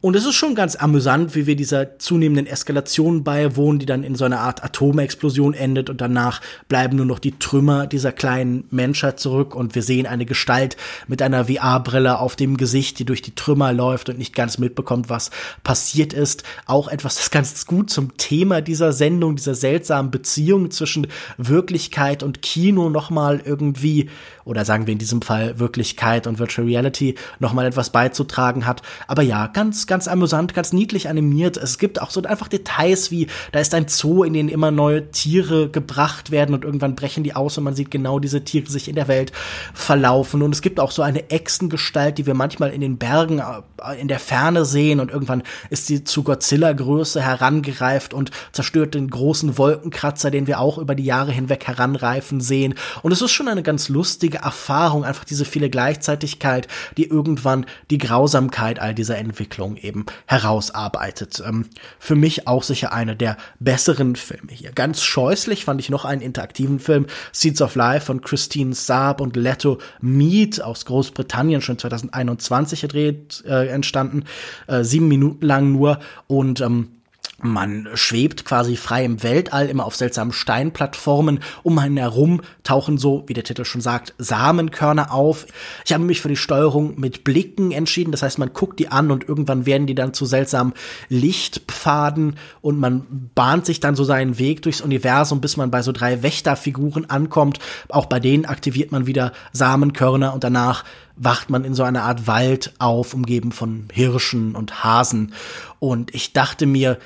Und 0.00 0.14
es 0.14 0.24
ist 0.24 0.36
schon 0.36 0.54
ganz 0.54 0.76
amüsant, 0.76 1.34
wie 1.34 1.48
wir 1.48 1.56
dieser 1.56 1.98
zunehmenden 1.98 2.46
Eskalation 2.46 3.24
beiwohnen, 3.24 3.80
die 3.80 3.86
dann 3.86 4.04
in 4.04 4.14
so 4.14 4.24
einer 4.24 4.38
Art 4.38 4.62
Atomexplosion 4.62 5.54
endet 5.54 5.90
und 5.90 6.00
danach 6.00 6.40
bleiben 6.68 6.96
nur 6.96 7.04
noch 7.04 7.18
die 7.18 7.36
Trümmer 7.36 7.88
dieser 7.88 8.12
kleinen 8.12 8.62
Menschheit 8.70 9.18
zurück 9.18 9.56
und 9.56 9.74
wir 9.74 9.82
sehen 9.82 10.06
eine 10.06 10.24
Gestalt 10.24 10.76
mit 11.08 11.20
einer 11.20 11.46
VR-Brille 11.46 12.20
auf 12.20 12.36
dem 12.36 12.56
Gesicht, 12.56 13.00
die 13.00 13.06
durch 13.06 13.22
die 13.22 13.34
Trümmer 13.34 13.72
läuft 13.72 14.08
und 14.08 14.18
nicht 14.18 14.36
ganz 14.36 14.58
mitbekommt, 14.58 15.10
was 15.10 15.32
passiert 15.64 16.12
ist. 16.12 16.44
Auch 16.66 16.86
etwas, 16.86 17.16
das 17.16 17.32
ganz 17.32 17.66
gut 17.66 17.90
zum 17.90 18.16
Thema 18.16 18.60
dieser 18.60 18.92
Sendung, 18.92 19.34
dieser 19.34 19.56
seltsamen 19.56 20.12
Beziehung 20.12 20.70
zwischen 20.70 21.08
Wirklichkeit 21.38 22.22
und 22.22 22.40
Kino 22.40 22.88
nochmal 22.88 23.42
irgendwie, 23.44 24.10
oder 24.44 24.64
sagen 24.64 24.86
wir 24.86 24.92
in 24.92 25.00
diesem 25.00 25.22
Fall 25.22 25.58
Wirklichkeit 25.58 26.28
und 26.28 26.38
Virtual 26.38 26.68
Reality, 26.68 27.16
nochmal 27.40 27.66
etwas 27.66 27.90
beizutragen 27.90 28.64
hat. 28.64 28.82
Aber 29.08 29.22
ja, 29.22 29.48
ganz 29.48 29.87
ganz 29.88 30.06
amüsant, 30.06 30.54
ganz 30.54 30.72
niedlich 30.72 31.08
animiert. 31.08 31.56
Es 31.56 31.78
gibt 31.78 32.00
auch 32.00 32.10
so 32.10 32.22
einfach 32.22 32.48
Details 32.48 33.10
wie, 33.10 33.26
da 33.52 33.58
ist 33.58 33.74
ein 33.74 33.88
Zoo, 33.88 34.22
in 34.22 34.32
den 34.34 34.48
immer 34.48 34.70
neue 34.70 35.10
Tiere 35.10 35.68
gebracht 35.68 36.30
werden 36.30 36.54
und 36.54 36.64
irgendwann 36.64 36.94
brechen 36.94 37.24
die 37.24 37.34
aus 37.34 37.58
und 37.58 37.64
man 37.64 37.74
sieht 37.74 37.90
genau 37.90 38.18
diese 38.18 38.44
Tiere 38.44 38.70
sich 38.70 38.88
in 38.88 38.94
der 38.94 39.08
Welt 39.08 39.32
verlaufen. 39.74 40.42
Und 40.42 40.54
es 40.54 40.62
gibt 40.62 40.78
auch 40.78 40.90
so 40.90 41.02
eine 41.02 41.30
Echsengestalt, 41.30 42.18
die 42.18 42.26
wir 42.26 42.34
manchmal 42.34 42.70
in 42.70 42.80
den 42.80 42.98
Bergen 42.98 43.40
äh, 43.40 44.00
in 44.00 44.08
der 44.08 44.20
Ferne 44.20 44.64
sehen 44.64 45.00
und 45.00 45.10
irgendwann 45.10 45.42
ist 45.70 45.86
sie 45.86 46.04
zu 46.04 46.22
Godzilla-Größe 46.22 47.22
herangereift 47.22 48.12
und 48.14 48.30
zerstört 48.52 48.94
den 48.94 49.08
großen 49.08 49.58
Wolkenkratzer, 49.58 50.30
den 50.30 50.46
wir 50.46 50.60
auch 50.60 50.78
über 50.78 50.94
die 50.94 51.04
Jahre 51.04 51.32
hinweg 51.32 51.66
heranreifen 51.66 52.40
sehen. 52.40 52.74
Und 53.02 53.12
es 53.12 53.22
ist 53.22 53.30
schon 53.30 53.48
eine 53.48 53.62
ganz 53.62 53.88
lustige 53.88 54.38
Erfahrung, 54.38 55.04
einfach 55.04 55.24
diese 55.24 55.44
viele 55.44 55.70
Gleichzeitigkeit, 55.70 56.68
die 56.96 57.06
irgendwann 57.06 57.66
die 57.90 57.98
Grausamkeit 57.98 58.78
all 58.78 58.94
dieser 58.94 59.16
Entwicklung 59.16 59.76
eben 59.82 60.06
herausarbeitet. 60.26 61.42
Ähm, 61.46 61.66
für 61.98 62.14
mich 62.14 62.46
auch 62.46 62.62
sicher 62.62 62.92
einer 62.92 63.14
der 63.14 63.36
besseren 63.58 64.16
Filme 64.16 64.52
hier. 64.52 64.72
Ganz 64.72 65.02
scheußlich 65.02 65.64
fand 65.64 65.80
ich 65.80 65.90
noch 65.90 66.04
einen 66.04 66.20
interaktiven 66.20 66.78
Film, 66.80 67.06
Seeds 67.32 67.62
of 67.62 67.74
Life 67.74 68.06
von 68.06 68.20
Christine 68.20 68.74
Saab 68.74 69.20
und 69.20 69.36
Leto 69.36 69.78
Mead 70.00 70.60
aus 70.60 70.84
Großbritannien, 70.84 71.60
schon 71.60 71.78
2021 71.78 72.80
gedreht, 72.80 73.44
äh, 73.46 73.68
entstanden, 73.68 74.24
äh, 74.66 74.84
sieben 74.84 75.08
Minuten 75.08 75.46
lang 75.46 75.72
nur 75.72 75.98
und 76.26 76.60
ähm, 76.60 76.97
man 77.40 77.88
schwebt 77.94 78.44
quasi 78.44 78.76
frei 78.76 79.04
im 79.04 79.22
Weltall, 79.22 79.68
immer 79.68 79.84
auf 79.84 79.94
seltsamen 79.94 80.32
Steinplattformen. 80.32 81.38
Um 81.62 81.78
einen 81.78 81.96
herum 81.96 82.40
tauchen 82.64 82.98
so, 82.98 83.22
wie 83.28 83.32
der 83.32 83.44
Titel 83.44 83.64
schon 83.64 83.80
sagt, 83.80 84.12
Samenkörner 84.18 85.12
auf. 85.12 85.46
Ich 85.84 85.92
habe 85.92 86.02
mich 86.02 86.20
für 86.20 86.28
die 86.28 86.36
Steuerung 86.36 86.98
mit 86.98 87.22
Blicken 87.22 87.70
entschieden. 87.70 88.10
Das 88.10 88.22
heißt, 88.22 88.38
man 88.38 88.52
guckt 88.52 88.80
die 88.80 88.88
an 88.88 89.12
und 89.12 89.28
irgendwann 89.28 89.66
werden 89.66 89.86
die 89.86 89.94
dann 89.94 90.14
zu 90.14 90.26
seltsamen 90.26 90.72
Lichtpfaden 91.10 92.34
und 92.60 92.80
man 92.80 93.30
bahnt 93.36 93.66
sich 93.66 93.78
dann 93.78 93.94
so 93.94 94.02
seinen 94.02 94.38
Weg 94.40 94.62
durchs 94.62 94.80
Universum, 94.80 95.40
bis 95.40 95.56
man 95.56 95.70
bei 95.70 95.82
so 95.82 95.92
drei 95.92 96.24
Wächterfiguren 96.24 97.08
ankommt. 97.08 97.60
Auch 97.88 98.06
bei 98.06 98.18
denen 98.18 98.46
aktiviert 98.46 98.90
man 98.90 99.06
wieder 99.06 99.32
Samenkörner 99.52 100.34
und 100.34 100.42
danach 100.42 100.82
wacht 101.14 101.50
man 101.50 101.64
in 101.64 101.74
so 101.74 101.84
einer 101.84 102.02
Art 102.02 102.26
Wald 102.26 102.74
auf, 102.80 103.14
umgeben 103.14 103.52
von 103.52 103.86
Hirschen 103.92 104.56
und 104.56 104.82
Hasen. 104.82 105.34
Und 105.78 106.14
ich 106.14 106.32
dachte 106.32 106.66
mir, 106.66 106.98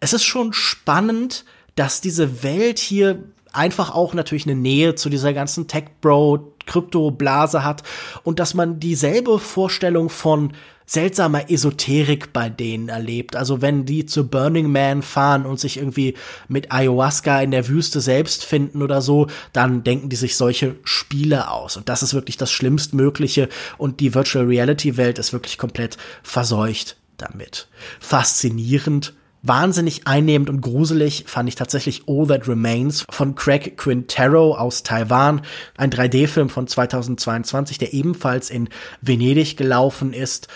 es 0.00 0.12
ist 0.12 0.24
schon 0.24 0.52
spannend, 0.52 1.44
dass 1.74 2.00
diese 2.00 2.42
Welt 2.42 2.78
hier 2.78 3.22
einfach 3.52 3.94
auch 3.94 4.14
natürlich 4.14 4.46
eine 4.46 4.54
Nähe 4.54 4.94
zu 4.94 5.08
dieser 5.08 5.32
ganzen 5.32 5.66
Tech-Bro, 5.66 6.52
Krypto-Blase 6.66 7.64
hat 7.64 7.82
und 8.22 8.38
dass 8.38 8.54
man 8.54 8.80
dieselbe 8.80 9.38
Vorstellung 9.38 10.10
von 10.10 10.52
seltsamer 10.84 11.50
Esoterik 11.50 12.32
bei 12.32 12.48
denen 12.48 12.88
erlebt. 12.88 13.34
Also 13.34 13.60
wenn 13.60 13.84
die 13.84 14.06
zu 14.06 14.28
Burning 14.28 14.70
Man 14.70 15.02
fahren 15.02 15.44
und 15.44 15.58
sich 15.58 15.78
irgendwie 15.78 16.14
mit 16.48 16.72
Ayahuasca 16.72 17.40
in 17.40 17.50
der 17.50 17.68
Wüste 17.68 18.00
selbst 18.00 18.44
finden 18.44 18.82
oder 18.82 19.02
so, 19.02 19.26
dann 19.52 19.82
denken 19.82 20.08
die 20.08 20.16
sich 20.16 20.36
solche 20.36 20.76
Spiele 20.84 21.50
aus. 21.50 21.76
Und 21.76 21.88
das 21.88 22.02
ist 22.02 22.14
wirklich 22.14 22.36
das 22.36 22.52
Schlimmstmögliche. 22.52 23.48
Und 23.78 23.98
die 23.98 24.14
Virtual 24.14 24.44
Reality 24.44 24.96
Welt 24.96 25.18
ist 25.18 25.32
wirklich 25.32 25.58
komplett 25.58 25.96
verseucht 26.22 26.96
damit. 27.16 27.68
Faszinierend 27.98 29.14
Wahnsinnig 29.46 30.06
einnehmend 30.06 30.50
und 30.50 30.60
gruselig 30.60 31.24
fand 31.26 31.48
ich 31.48 31.54
tatsächlich 31.54 32.04
All 32.08 32.26
That 32.26 32.48
Remains 32.48 33.04
von 33.10 33.34
Craig 33.34 33.76
Quintero 33.76 34.56
aus 34.56 34.82
Taiwan, 34.82 35.42
ein 35.76 35.90
3D-Film 35.90 36.48
von 36.48 36.66
2022, 36.66 37.78
der 37.78 37.92
ebenfalls 37.92 38.50
in 38.50 38.68
Venedig 39.00 39.56
gelaufen 39.56 40.12
ist 40.12 40.48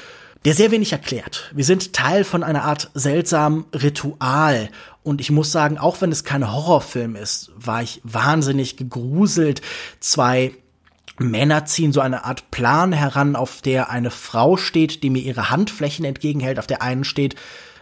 der 0.45 0.55
sehr 0.55 0.71
wenig 0.71 0.93
erklärt. 0.93 1.51
Wir 1.55 1.65
sind 1.65 1.93
Teil 1.93 2.25
von 2.25 2.43
einer 2.43 2.65
Art 2.65 2.91
seltsamen 2.95 3.67
Ritual. 3.75 4.71
Und 5.03 5.21
ich 5.21 5.31
muss 5.31 5.53
sagen, 5.53 5.79
auch 5.79 6.01
wenn 6.01 6.13
es 6.13 6.25
kein 6.25 6.51
Horrorfilm 6.51 7.17
ist, 7.17 7.53
war 7.57 7.83
ich 7.83 8.01
wahnsinnig 8.05 8.77
gegruselt. 8.77 9.61
Zwei 9.99 10.53
Männer 11.19 11.67
ziehen 11.67 11.93
so 11.93 12.01
eine 12.01 12.25
Art 12.25 12.51
Plan 12.51 12.93
heran, 12.93 13.37
auf 13.37 13.61
der 13.61 13.91
eine 13.91 14.11
Frau 14.11 14.57
steht, 14.57 15.03
die 15.03 15.11
mir 15.11 15.23
ihre 15.23 15.51
Handflächen 15.51 16.07
entgegenhält. 16.07 16.59
Auf 16.59 16.67
der 16.67 16.81
einen 16.81 17.05
steht 17.05 17.37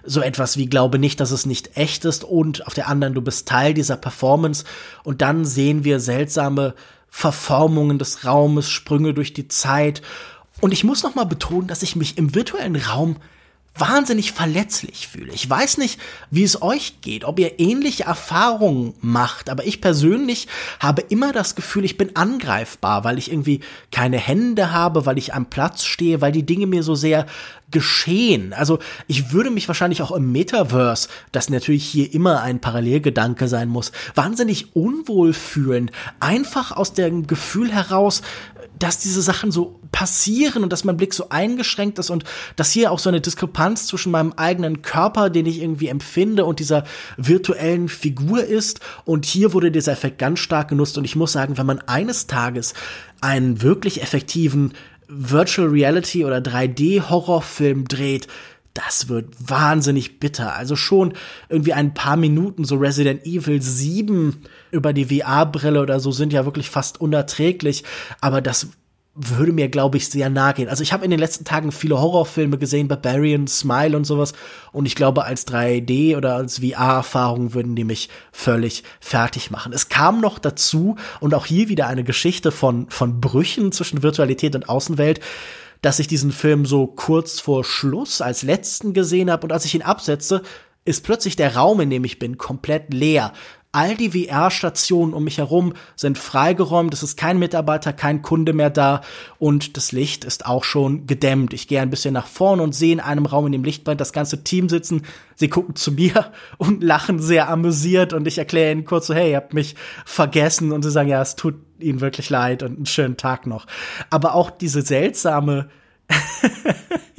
so 0.08 0.20
etwas 0.20 0.56
wie 0.56 0.66
glaube 0.66 0.98
nicht, 0.98 1.20
dass 1.20 1.30
es 1.30 1.46
nicht 1.46 1.76
echt 1.76 2.04
ist 2.04 2.24
und 2.24 2.66
auf 2.66 2.74
der 2.74 2.88
anderen 2.88 3.14
du 3.14 3.20
bist 3.20 3.46
Teil 3.46 3.74
dieser 3.74 3.96
Performance 3.96 4.64
und 5.04 5.22
dann 5.22 5.44
sehen 5.44 5.84
wir 5.84 6.00
seltsame 6.00 6.74
Verformungen 7.08 7.98
des 7.98 8.24
Raumes, 8.24 8.70
Sprünge 8.70 9.14
durch 9.14 9.32
die 9.32 9.48
Zeit 9.48 10.02
und 10.60 10.72
ich 10.72 10.84
muss 10.84 11.02
noch 11.02 11.14
mal 11.14 11.24
betonen, 11.24 11.68
dass 11.68 11.82
ich 11.82 11.96
mich 11.96 12.18
im 12.18 12.34
virtuellen 12.34 12.76
Raum 12.76 13.16
wahnsinnig 13.80 14.32
verletzlich 14.32 15.08
fühle. 15.08 15.32
Ich 15.32 15.48
weiß 15.48 15.78
nicht, 15.78 16.00
wie 16.30 16.42
es 16.42 16.62
euch 16.62 17.00
geht, 17.00 17.24
ob 17.24 17.38
ihr 17.38 17.60
ähnliche 17.60 18.04
Erfahrungen 18.04 18.94
macht, 19.00 19.50
aber 19.50 19.66
ich 19.66 19.80
persönlich 19.80 20.48
habe 20.80 21.02
immer 21.02 21.32
das 21.32 21.54
Gefühl, 21.54 21.84
ich 21.84 21.96
bin 21.96 22.16
angreifbar, 22.16 23.04
weil 23.04 23.18
ich 23.18 23.30
irgendwie 23.30 23.60
keine 23.92 24.18
Hände 24.18 24.72
habe, 24.72 25.06
weil 25.06 25.18
ich 25.18 25.34
am 25.34 25.46
Platz 25.46 25.84
stehe, 25.84 26.20
weil 26.20 26.32
die 26.32 26.46
Dinge 26.46 26.66
mir 26.66 26.82
so 26.82 26.94
sehr 26.94 27.26
geschehen. 27.70 28.52
Also 28.52 28.78
ich 29.06 29.32
würde 29.32 29.50
mich 29.50 29.68
wahrscheinlich 29.68 30.02
auch 30.02 30.12
im 30.12 30.32
Metaverse, 30.32 31.08
das 31.32 31.50
natürlich 31.50 31.84
hier 31.84 32.12
immer 32.14 32.40
ein 32.42 32.60
Parallelgedanke 32.60 33.48
sein 33.48 33.68
muss, 33.68 33.92
wahnsinnig 34.14 34.74
unwohl 34.74 35.32
fühlen. 35.32 35.90
Einfach 36.20 36.72
aus 36.72 36.94
dem 36.94 37.26
Gefühl 37.26 37.70
heraus, 37.72 38.22
dass 38.78 38.98
diese 38.98 39.22
Sachen 39.22 39.50
so 39.50 39.80
passieren 39.92 40.62
und 40.62 40.72
dass 40.72 40.84
mein 40.84 40.96
Blick 40.96 41.12
so 41.12 41.28
eingeschränkt 41.30 41.98
ist 41.98 42.10
und 42.10 42.24
dass 42.56 42.70
hier 42.70 42.92
auch 42.92 42.98
so 42.98 43.08
eine 43.08 43.20
Diskrepanz 43.20 43.86
zwischen 43.86 44.12
meinem 44.12 44.32
eigenen 44.34 44.82
Körper, 44.82 45.30
den 45.30 45.46
ich 45.46 45.60
irgendwie 45.60 45.88
empfinde, 45.88 46.44
und 46.44 46.60
dieser 46.60 46.84
virtuellen 47.16 47.88
Figur 47.88 48.44
ist. 48.44 48.80
Und 49.04 49.24
hier 49.24 49.52
wurde 49.52 49.70
dieser 49.70 49.92
Effekt 49.92 50.18
ganz 50.18 50.38
stark 50.38 50.68
genutzt. 50.68 50.98
Und 50.98 51.04
ich 51.04 51.16
muss 51.16 51.32
sagen, 51.32 51.58
wenn 51.58 51.66
man 51.66 51.80
eines 51.80 52.26
Tages 52.26 52.74
einen 53.20 53.62
wirklich 53.62 54.02
effektiven 54.02 54.74
Virtual 55.08 55.68
Reality 55.68 56.24
oder 56.24 56.38
3D 56.38 57.08
Horrorfilm 57.08 57.88
dreht, 57.88 58.28
das 58.74 59.08
wird 59.08 59.26
wahnsinnig 59.40 60.20
bitter. 60.20 60.54
Also 60.54 60.76
schon 60.76 61.14
irgendwie 61.48 61.72
ein 61.72 61.94
paar 61.94 62.16
Minuten, 62.16 62.64
so 62.64 62.76
Resident 62.76 63.26
Evil 63.26 63.60
7 63.60 64.36
über 64.70 64.92
die 64.92 65.06
VR-Brille 65.06 65.80
oder 65.80 65.98
so 65.98 66.12
sind 66.12 66.32
ja 66.32 66.44
wirklich 66.44 66.70
fast 66.70 67.00
unerträglich. 67.00 67.82
Aber 68.20 68.40
das 68.40 68.68
würde 69.20 69.52
mir, 69.52 69.68
glaube 69.68 69.96
ich, 69.96 70.08
sehr 70.08 70.30
nahe 70.30 70.54
gehen. 70.54 70.68
Also 70.68 70.82
ich 70.82 70.92
habe 70.92 71.04
in 71.04 71.10
den 71.10 71.18
letzten 71.20 71.44
Tagen 71.44 71.72
viele 71.72 72.00
Horrorfilme 72.00 72.56
gesehen, 72.56 72.88
Barbarian, 72.88 73.46
Smile 73.48 73.96
und 73.96 74.04
sowas. 74.04 74.32
Und 74.72 74.86
ich 74.86 74.94
glaube, 74.94 75.24
als 75.24 75.46
3D 75.46 76.16
oder 76.16 76.36
als 76.36 76.60
VR-Erfahrung 76.60 77.54
würden 77.54 77.74
die 77.74 77.84
mich 77.84 78.08
völlig 78.32 78.84
fertig 79.00 79.50
machen. 79.50 79.72
Es 79.72 79.88
kam 79.88 80.20
noch 80.20 80.38
dazu, 80.38 80.96
und 81.20 81.34
auch 81.34 81.46
hier 81.46 81.68
wieder 81.68 81.88
eine 81.88 82.04
Geschichte 82.04 82.52
von, 82.52 82.88
von 82.88 83.20
Brüchen 83.20 83.72
zwischen 83.72 84.02
Virtualität 84.02 84.54
und 84.54 84.68
Außenwelt 84.68 85.20
dass 85.80 86.00
ich 86.00 86.08
diesen 86.08 86.32
Film 86.32 86.66
so 86.66 86.88
kurz 86.88 87.38
vor 87.38 87.62
Schluss 87.62 88.20
als 88.20 88.42
letzten 88.42 88.94
gesehen 88.94 89.30
habe 89.30 89.44
und 89.44 89.52
als 89.52 89.64
ich 89.64 89.76
ihn 89.76 89.82
absetze, 89.82 90.42
ist 90.84 91.04
plötzlich 91.04 91.36
der 91.36 91.54
Raum, 91.54 91.80
in 91.80 91.90
dem 91.90 92.04
ich 92.04 92.18
bin, 92.18 92.38
komplett 92.38 92.92
leer. 92.94 93.32
All 93.70 93.96
die 93.96 94.10
VR-Stationen 94.10 95.12
um 95.12 95.24
mich 95.24 95.36
herum 95.36 95.74
sind 95.94 96.16
freigeräumt, 96.16 96.94
es 96.94 97.02
ist 97.02 97.18
kein 97.18 97.38
Mitarbeiter, 97.38 97.92
kein 97.92 98.22
Kunde 98.22 98.54
mehr 98.54 98.70
da 98.70 99.02
und 99.38 99.76
das 99.76 99.92
Licht 99.92 100.24
ist 100.24 100.46
auch 100.46 100.64
schon 100.64 101.06
gedämmt. 101.06 101.52
Ich 101.52 101.68
gehe 101.68 101.82
ein 101.82 101.90
bisschen 101.90 102.14
nach 102.14 102.26
vorne 102.26 102.62
und 102.62 102.74
sehe 102.74 102.94
in 102.94 103.00
einem 103.00 103.26
Raum, 103.26 103.44
in 103.44 103.52
dem 103.52 103.64
Licht 103.64 103.84
brennt, 103.84 104.00
das 104.00 104.14
ganze 104.14 104.42
Team 104.42 104.70
sitzen. 104.70 105.02
Sie 105.36 105.48
gucken 105.48 105.76
zu 105.76 105.92
mir 105.92 106.32
und 106.56 106.82
lachen 106.82 107.18
sehr 107.18 107.50
amüsiert 107.50 108.14
und 108.14 108.26
ich 108.26 108.38
erkläre 108.38 108.72
ihnen 108.72 108.86
kurz 108.86 109.08
so, 109.08 109.14
hey, 109.14 109.32
ihr 109.32 109.36
habt 109.36 109.52
mich 109.52 109.76
vergessen 110.06 110.72
und 110.72 110.82
sie 110.82 110.90
sagen, 110.90 111.10
ja, 111.10 111.20
es 111.20 111.36
tut 111.36 111.56
ihnen 111.78 112.00
wirklich 112.00 112.30
leid 112.30 112.62
und 112.62 112.76
einen 112.76 112.86
schönen 112.86 113.18
Tag 113.18 113.46
noch. 113.46 113.66
Aber 114.08 114.34
auch 114.34 114.50
diese 114.50 114.80
seltsame 114.80 115.68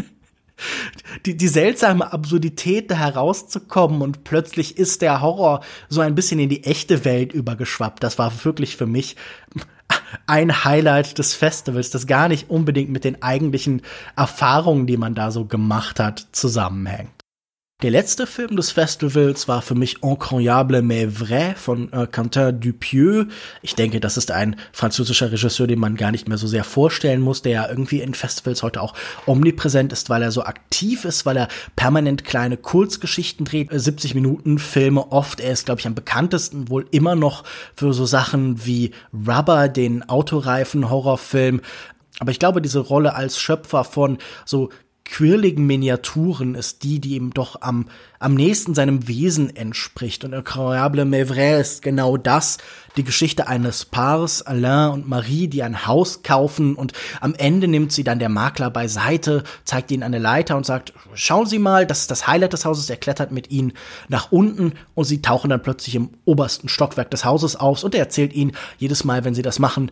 die, 1.26 1.38
die 1.38 1.48
seltsame 1.48 2.12
Absurdität 2.12 2.92
da 2.92 2.96
herauszukommen 2.96 4.02
und 4.02 4.24
plötzlich 4.24 4.78
ist 4.78 5.02
der 5.02 5.22
Horror 5.22 5.62
so 5.90 6.02
ein 6.02 6.16
bisschen 6.16 6.40
in 6.40 6.50
die 6.50 6.64
echte 6.64 7.06
Welt 7.06 7.34
übergeschwappt. 7.34 8.04
Das 8.04 8.18
war 8.18 8.32
wirklich 8.44 8.78
für 8.78 8.86
mich 8.86 9.16
ein 10.28 10.64
Highlight 10.64 11.18
des 11.18 11.34
Festivals, 11.34 11.90
das 11.90 12.08
gar 12.08 12.28
nicht 12.28 12.50
unbedingt 12.50 12.90
mit 12.90 13.04
den 13.04 13.22
eigentlichen 13.22 13.82
Erfahrungen, 14.16 14.88
die 14.88 14.98
man 14.98 15.16
da 15.16 15.32
so 15.32 15.46
gemacht 15.46 16.00
hat, 16.00 16.28
zusammenhängt. 16.32 17.19
Der 17.82 17.92
letzte 17.92 18.28
Film 18.28 18.58
des 18.58 18.72
Festivals 18.72 19.48
war 19.48 19.62
für 19.62 19.74
mich 19.74 20.04
Incroyable 20.04 20.82
mais 20.82 21.08
vrai 21.18 21.56
von 21.56 21.90
äh, 21.94 22.08
Quentin 22.08 22.60
Dupieux. 22.60 23.28
Ich 23.62 23.74
denke, 23.74 24.02
das 24.02 24.18
ist 24.18 24.32
ein 24.32 24.58
französischer 24.74 25.32
Regisseur, 25.32 25.66
den 25.66 25.80
man 25.80 25.96
gar 25.96 26.12
nicht 26.12 26.28
mehr 26.28 26.38
so 26.38 26.46
sehr 26.46 26.66
vorstellen 26.66 27.22
muss, 27.22 27.42
der 27.42 27.54
ja 27.54 27.70
irgendwie 27.70 28.02
in 28.02 28.16
Festivals 28.16 28.64
heute 28.64 28.82
auch 28.82 28.96
omnipräsent 29.28 29.94
ist, 29.94 30.10
weil 30.10 30.22
er 30.22 30.32
so 30.32 30.44
aktiv 30.44 31.06
ist, 31.06 31.26
weil 31.26 31.38
er 31.38 31.48
permanent 31.78 32.26
kleine 32.26 32.58
Kurzgeschichten 32.58 33.46
dreht, 33.46 33.70
70 33.72 34.14
Minuten 34.14 34.60
Filme 34.60 35.14
oft. 35.14 35.40
Er 35.40 35.54
ist, 35.54 35.66
glaube 35.66 35.80
ich, 35.80 35.88
am 35.88 35.96
bekanntesten 35.96 36.68
wohl 36.68 36.86
immer 36.92 37.16
noch 37.16 37.46
für 37.76 37.94
so 37.94 38.06
Sachen 38.06 38.66
wie 38.66 38.92
Rubber, 39.14 39.70
den 39.70 40.04
Autoreifen-Horrorfilm. 40.04 41.62
Aber 42.20 42.32
ich 42.32 42.40
glaube, 42.40 42.62
diese 42.62 42.80
Rolle 42.80 43.16
als 43.16 43.40
Schöpfer 43.40 43.86
von 43.86 44.18
so 44.44 44.70
quirligen 45.10 45.66
Miniaturen 45.66 46.54
ist 46.56 46.84
die, 46.84 47.00
die 47.00 47.16
ihm 47.16 47.34
doch 47.34 47.62
am, 47.62 47.88
am 48.20 48.36
nächsten 48.36 48.76
seinem 48.76 49.08
Wesen 49.08 49.56
entspricht. 49.56 50.24
Und 50.24 50.34
Incroyable 50.34 51.04
Maivret 51.04 51.62
ist 51.62 51.82
genau 51.82 52.16
das, 52.16 52.60
die 52.96 53.04
Geschichte 53.04 53.48
eines 53.48 53.86
Paars, 53.86 54.42
Alain 54.42 54.92
und 54.92 55.10
Marie, 55.10 55.48
die 55.48 55.64
ein 55.64 55.88
Haus 55.88 56.22
kaufen 56.22 56.76
und 56.76 56.94
am 57.22 57.34
Ende 57.34 57.68
nimmt 57.68 57.92
sie 57.92 58.04
dann 58.04 58.20
der 58.20 58.30
Makler 58.30 58.70
beiseite, 58.70 59.44
zeigt 59.64 59.92
ihnen 59.92 60.04
eine 60.04 60.20
Leiter 60.20 60.58
und 60.58 60.66
sagt, 60.66 60.94
schauen 61.14 61.46
Sie 61.46 61.60
mal, 61.60 61.88
das 61.88 62.02
ist 62.02 62.12
das 62.12 62.28
Highlight 62.28 62.54
des 62.54 62.66
Hauses, 62.66 62.90
er 62.90 62.98
klettert 62.98 63.32
mit 63.32 63.52
ihnen 63.52 63.74
nach 64.10 64.32
unten 64.32 64.74
und 64.96 65.06
sie 65.06 65.22
tauchen 65.22 65.50
dann 65.50 65.64
plötzlich 65.64 65.96
im 65.96 66.10
obersten 66.26 66.70
Stockwerk 66.70 67.10
des 67.12 67.26
Hauses 67.26 67.56
auf 67.56 67.84
und 67.84 67.96
er 67.96 68.02
erzählt 68.02 68.34
ihnen 68.34 68.52
jedes 68.78 69.04
Mal, 69.04 69.24
wenn 69.24 69.36
sie 69.36 69.42
das 69.42 69.60
machen, 69.60 69.92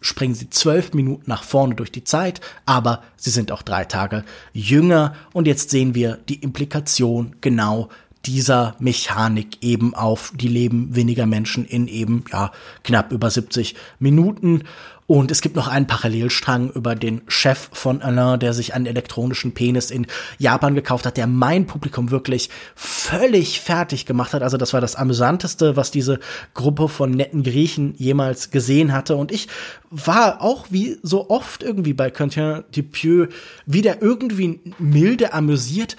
springen 0.00 0.34
sie 0.34 0.50
zwölf 0.50 0.92
Minuten 0.94 1.24
nach 1.26 1.42
vorne 1.42 1.74
durch 1.74 1.92
die 1.92 2.04
Zeit, 2.04 2.40
aber 2.66 3.02
sie 3.16 3.30
sind 3.30 3.52
auch 3.52 3.62
drei 3.62 3.84
Tage 3.84 4.24
jünger 4.52 5.14
und 5.32 5.46
jetzt 5.46 5.70
sehen 5.70 5.94
wir 5.94 6.18
die 6.28 6.42
Implikation 6.42 7.36
genau 7.40 7.88
dieser 8.26 8.76
Mechanik 8.78 9.62
eben 9.62 9.94
auf 9.94 10.32
die 10.34 10.48
Leben 10.48 10.94
weniger 10.94 11.26
Menschen 11.26 11.64
in 11.64 11.88
eben 11.88 12.24
ja 12.32 12.52
knapp 12.84 13.12
über 13.12 13.30
70 13.30 13.74
Minuten 13.98 14.64
und 15.10 15.32
es 15.32 15.40
gibt 15.40 15.56
noch 15.56 15.66
einen 15.66 15.88
Parallelstrang 15.88 16.70
über 16.70 16.94
den 16.94 17.22
Chef 17.26 17.68
von 17.72 18.00
Alain, 18.00 18.38
der 18.38 18.54
sich 18.54 18.74
einen 18.74 18.86
elektronischen 18.86 19.54
Penis 19.54 19.90
in 19.90 20.06
Japan 20.38 20.76
gekauft 20.76 21.04
hat, 21.04 21.16
der 21.16 21.26
mein 21.26 21.66
Publikum 21.66 22.12
wirklich 22.12 22.48
völlig 22.76 23.60
fertig 23.60 24.06
gemacht 24.06 24.34
hat. 24.34 24.44
Also 24.44 24.56
das 24.56 24.72
war 24.72 24.80
das 24.80 24.94
amüsanteste, 24.94 25.74
was 25.74 25.90
diese 25.90 26.20
Gruppe 26.54 26.88
von 26.88 27.10
netten 27.10 27.42
Griechen 27.42 27.96
jemals 27.96 28.52
gesehen 28.52 28.92
hatte. 28.92 29.16
Und 29.16 29.32
ich 29.32 29.48
war 29.90 30.42
auch 30.42 30.66
wie 30.70 30.96
so 31.02 31.28
oft 31.28 31.64
irgendwie 31.64 31.92
bei 31.92 32.12
Quentin 32.12 32.62
Dupieux 32.70 33.32
wieder 33.66 34.00
irgendwie 34.00 34.60
milde 34.78 35.32
amüsiert, 35.32 35.96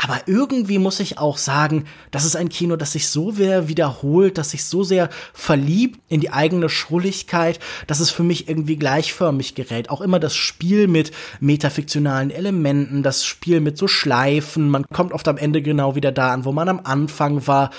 aber 0.00 0.20
irgendwie 0.26 0.78
muss 0.78 1.00
ich 1.00 1.18
auch 1.18 1.38
sagen, 1.38 1.84
das 2.12 2.24
ist 2.24 2.36
ein 2.36 2.48
Kino, 2.48 2.76
das 2.76 2.92
sich 2.92 3.08
so 3.08 3.32
sehr 3.32 3.66
wiederholt, 3.66 4.38
das 4.38 4.50
sich 4.50 4.64
so 4.64 4.84
sehr 4.84 5.08
verliebt 5.32 5.98
in 6.08 6.20
die 6.20 6.30
eigene 6.30 6.68
Schrulligkeit, 6.68 7.58
dass 7.88 7.98
es 7.98 8.10
für 8.10 8.22
mich 8.22 8.48
irgendwie 8.48 8.76
gleichförmig 8.76 9.56
gerät. 9.56 9.90
Auch 9.90 10.00
immer 10.00 10.20
das 10.20 10.36
Spiel 10.36 10.86
mit 10.86 11.10
metafiktionalen 11.40 12.30
Elementen, 12.30 13.02
das 13.02 13.24
Spiel 13.24 13.60
mit 13.60 13.76
so 13.76 13.88
Schleifen, 13.88 14.70
man 14.70 14.84
kommt 14.84 15.12
oft 15.12 15.26
am 15.26 15.36
Ende 15.36 15.62
genau 15.62 15.96
wieder 15.96 16.12
da 16.12 16.32
an, 16.32 16.44
wo 16.44 16.52
man 16.52 16.68
am 16.68 16.80
Anfang 16.84 17.48
war. 17.48 17.70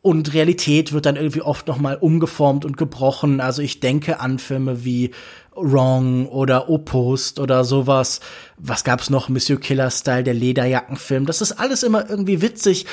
Und 0.00 0.32
Realität 0.32 0.92
wird 0.92 1.06
dann 1.06 1.16
irgendwie 1.16 1.42
oft 1.42 1.66
nochmal 1.66 1.96
umgeformt 1.96 2.64
und 2.64 2.76
gebrochen. 2.76 3.40
Also 3.40 3.62
ich 3.62 3.80
denke 3.80 4.20
an 4.20 4.38
Filme 4.38 4.84
wie 4.84 5.10
Wrong 5.60 6.26
oder 6.26 6.68
Opust 6.68 7.38
oder 7.40 7.64
sowas. 7.64 8.20
Was 8.56 8.84
gab's 8.84 9.10
noch? 9.10 9.28
Monsieur 9.28 9.58
Killer 9.60 9.90
Style, 9.90 10.24
der 10.24 10.34
Lederjackenfilm. 10.34 11.26
Das 11.26 11.40
ist 11.40 11.52
alles 11.52 11.82
immer 11.82 12.08
irgendwie 12.08 12.42
witzig. 12.42 12.86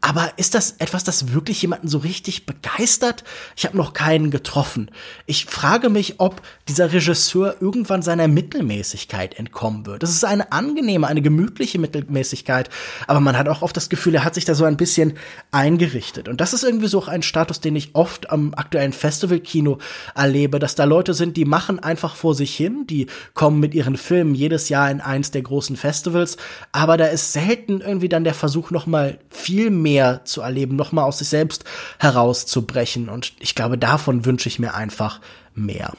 Aber 0.00 0.32
ist 0.36 0.54
das 0.54 0.76
etwas, 0.78 1.02
das 1.02 1.32
wirklich 1.32 1.60
jemanden 1.60 1.88
so 1.88 1.98
richtig 1.98 2.46
begeistert? 2.46 3.24
Ich 3.56 3.64
habe 3.66 3.76
noch 3.76 3.94
keinen 3.94 4.30
getroffen. 4.30 4.92
Ich 5.26 5.46
frage 5.46 5.90
mich, 5.90 6.20
ob 6.20 6.40
dieser 6.68 6.92
Regisseur 6.92 7.56
irgendwann 7.60 8.02
seiner 8.02 8.28
Mittelmäßigkeit 8.28 9.36
entkommen 9.36 9.86
wird. 9.86 10.04
Das 10.04 10.10
ist 10.10 10.24
eine 10.24 10.52
angenehme, 10.52 11.08
eine 11.08 11.20
gemütliche 11.20 11.80
Mittelmäßigkeit, 11.80 12.70
aber 13.08 13.18
man 13.18 13.36
hat 13.36 13.48
auch 13.48 13.62
oft 13.62 13.76
das 13.76 13.88
Gefühl, 13.88 14.14
er 14.14 14.24
hat 14.24 14.36
sich 14.36 14.44
da 14.44 14.54
so 14.54 14.64
ein 14.64 14.76
bisschen 14.76 15.14
eingerichtet. 15.50 16.28
Und 16.28 16.40
das 16.40 16.52
ist 16.52 16.62
irgendwie 16.62 16.88
so 16.88 17.04
ein 17.04 17.22
Status, 17.22 17.60
den 17.60 17.74
ich 17.74 17.96
oft 17.96 18.30
am 18.30 18.54
aktuellen 18.54 18.92
Festivalkino 18.92 19.78
erlebe, 20.14 20.60
dass 20.60 20.76
da 20.76 20.84
Leute 20.84 21.12
sind, 21.12 21.36
die 21.36 21.44
machen 21.44 21.80
einfach 21.80 22.14
vor 22.14 22.36
sich 22.36 22.54
hin, 22.56 22.86
die 22.88 23.08
kommen 23.34 23.58
mit 23.58 23.74
ihren 23.74 23.96
Filmen 23.96 24.36
jedes 24.36 24.68
Jahr 24.68 24.92
in 24.92 25.00
eins 25.00 25.32
der 25.32 25.42
großen 25.42 25.76
Festivals, 25.76 26.36
aber 26.70 26.96
da 26.96 27.06
ist 27.06 27.32
selten 27.32 27.80
irgendwie 27.80 28.08
dann 28.08 28.22
der 28.22 28.34
Versuch, 28.34 28.70
noch 28.70 28.86
mal 28.86 29.18
viel 29.28 29.70
mehr 29.70 29.87
mehr 29.88 30.24
zu 30.24 30.42
erleben, 30.42 30.76
noch 30.76 30.92
mal 30.92 31.04
aus 31.04 31.18
sich 31.18 31.28
selbst 31.28 31.64
herauszubrechen. 31.98 33.08
Und 33.08 33.32
ich 33.38 33.54
glaube, 33.54 33.78
davon 33.78 34.24
wünsche 34.24 34.48
ich 34.48 34.58
mir 34.58 34.74
einfach 34.74 35.20
mehr. 35.54 35.92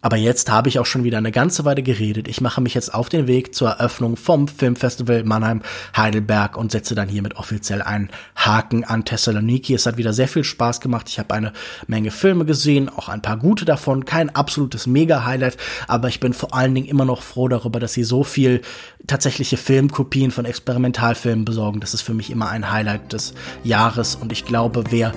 Aber 0.00 0.16
jetzt 0.16 0.50
habe 0.50 0.68
ich 0.68 0.78
auch 0.78 0.86
schon 0.86 1.04
wieder 1.04 1.18
eine 1.18 1.32
ganze 1.32 1.64
Weile 1.64 1.82
geredet. 1.82 2.28
Ich 2.28 2.40
mache 2.40 2.60
mich 2.60 2.74
jetzt 2.74 2.94
auf 2.94 3.08
den 3.08 3.26
Weg 3.26 3.54
zur 3.54 3.70
Eröffnung 3.70 4.16
vom 4.16 4.46
Filmfestival 4.46 5.24
Mannheim 5.24 5.62
Heidelberg 5.96 6.56
und 6.56 6.70
setze 6.70 6.94
dann 6.94 7.08
hiermit 7.08 7.36
offiziell 7.36 7.82
einen 7.82 8.10
Haken 8.36 8.84
an 8.84 9.04
Thessaloniki. 9.04 9.74
Es 9.74 9.86
hat 9.86 9.96
wieder 9.96 10.12
sehr 10.12 10.28
viel 10.28 10.44
Spaß 10.44 10.80
gemacht. 10.80 11.08
Ich 11.08 11.18
habe 11.18 11.34
eine 11.34 11.52
Menge 11.86 12.10
Filme 12.10 12.44
gesehen, 12.44 12.88
auch 12.88 13.08
ein 13.08 13.22
paar 13.22 13.36
gute 13.36 13.64
davon. 13.64 14.04
Kein 14.04 14.34
absolutes 14.34 14.86
Mega-Highlight, 14.86 15.56
aber 15.88 16.08
ich 16.08 16.20
bin 16.20 16.32
vor 16.32 16.54
allen 16.54 16.74
Dingen 16.74 16.86
immer 16.86 17.04
noch 17.04 17.22
froh 17.22 17.48
darüber, 17.48 17.80
dass 17.80 17.92
sie 17.92 18.04
so 18.04 18.22
viel 18.22 18.62
tatsächliche 19.06 19.56
Filmkopien 19.56 20.30
von 20.30 20.44
Experimentalfilmen 20.44 21.44
besorgen. 21.44 21.80
Das 21.80 21.94
ist 21.94 22.02
für 22.02 22.14
mich 22.14 22.30
immer 22.30 22.48
ein 22.50 22.70
Highlight 22.70 23.12
des 23.12 23.34
Jahres 23.64 24.14
und 24.14 24.30
ich 24.30 24.44
glaube, 24.44 24.84
wer 24.90 25.12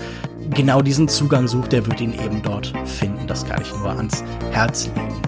genau 0.56 0.82
diesen 0.82 1.08
Zugang 1.08 1.48
sucht, 1.48 1.72
der 1.72 1.86
wird 1.86 2.02
ihn 2.02 2.13
eben 2.13 2.41
dort 2.41 2.74
finden. 2.86 3.28
Das 3.28 3.46
kann 3.46 3.62
ich 3.62 3.72
nur 3.74 3.89
ans 3.89 4.24
Herz 4.52 4.71
legen. 4.74 5.22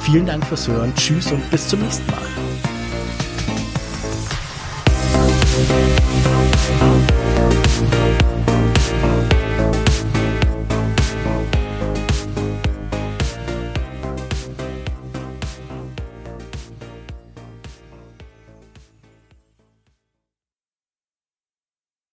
Vielen 0.00 0.26
Dank 0.26 0.44
fürs 0.46 0.66
Hören. 0.68 0.92
Tschüss 0.94 1.30
und 1.32 1.50
bis 1.50 1.68
zum 1.68 1.80
nächsten 1.80 2.10
Mal. 2.10 2.22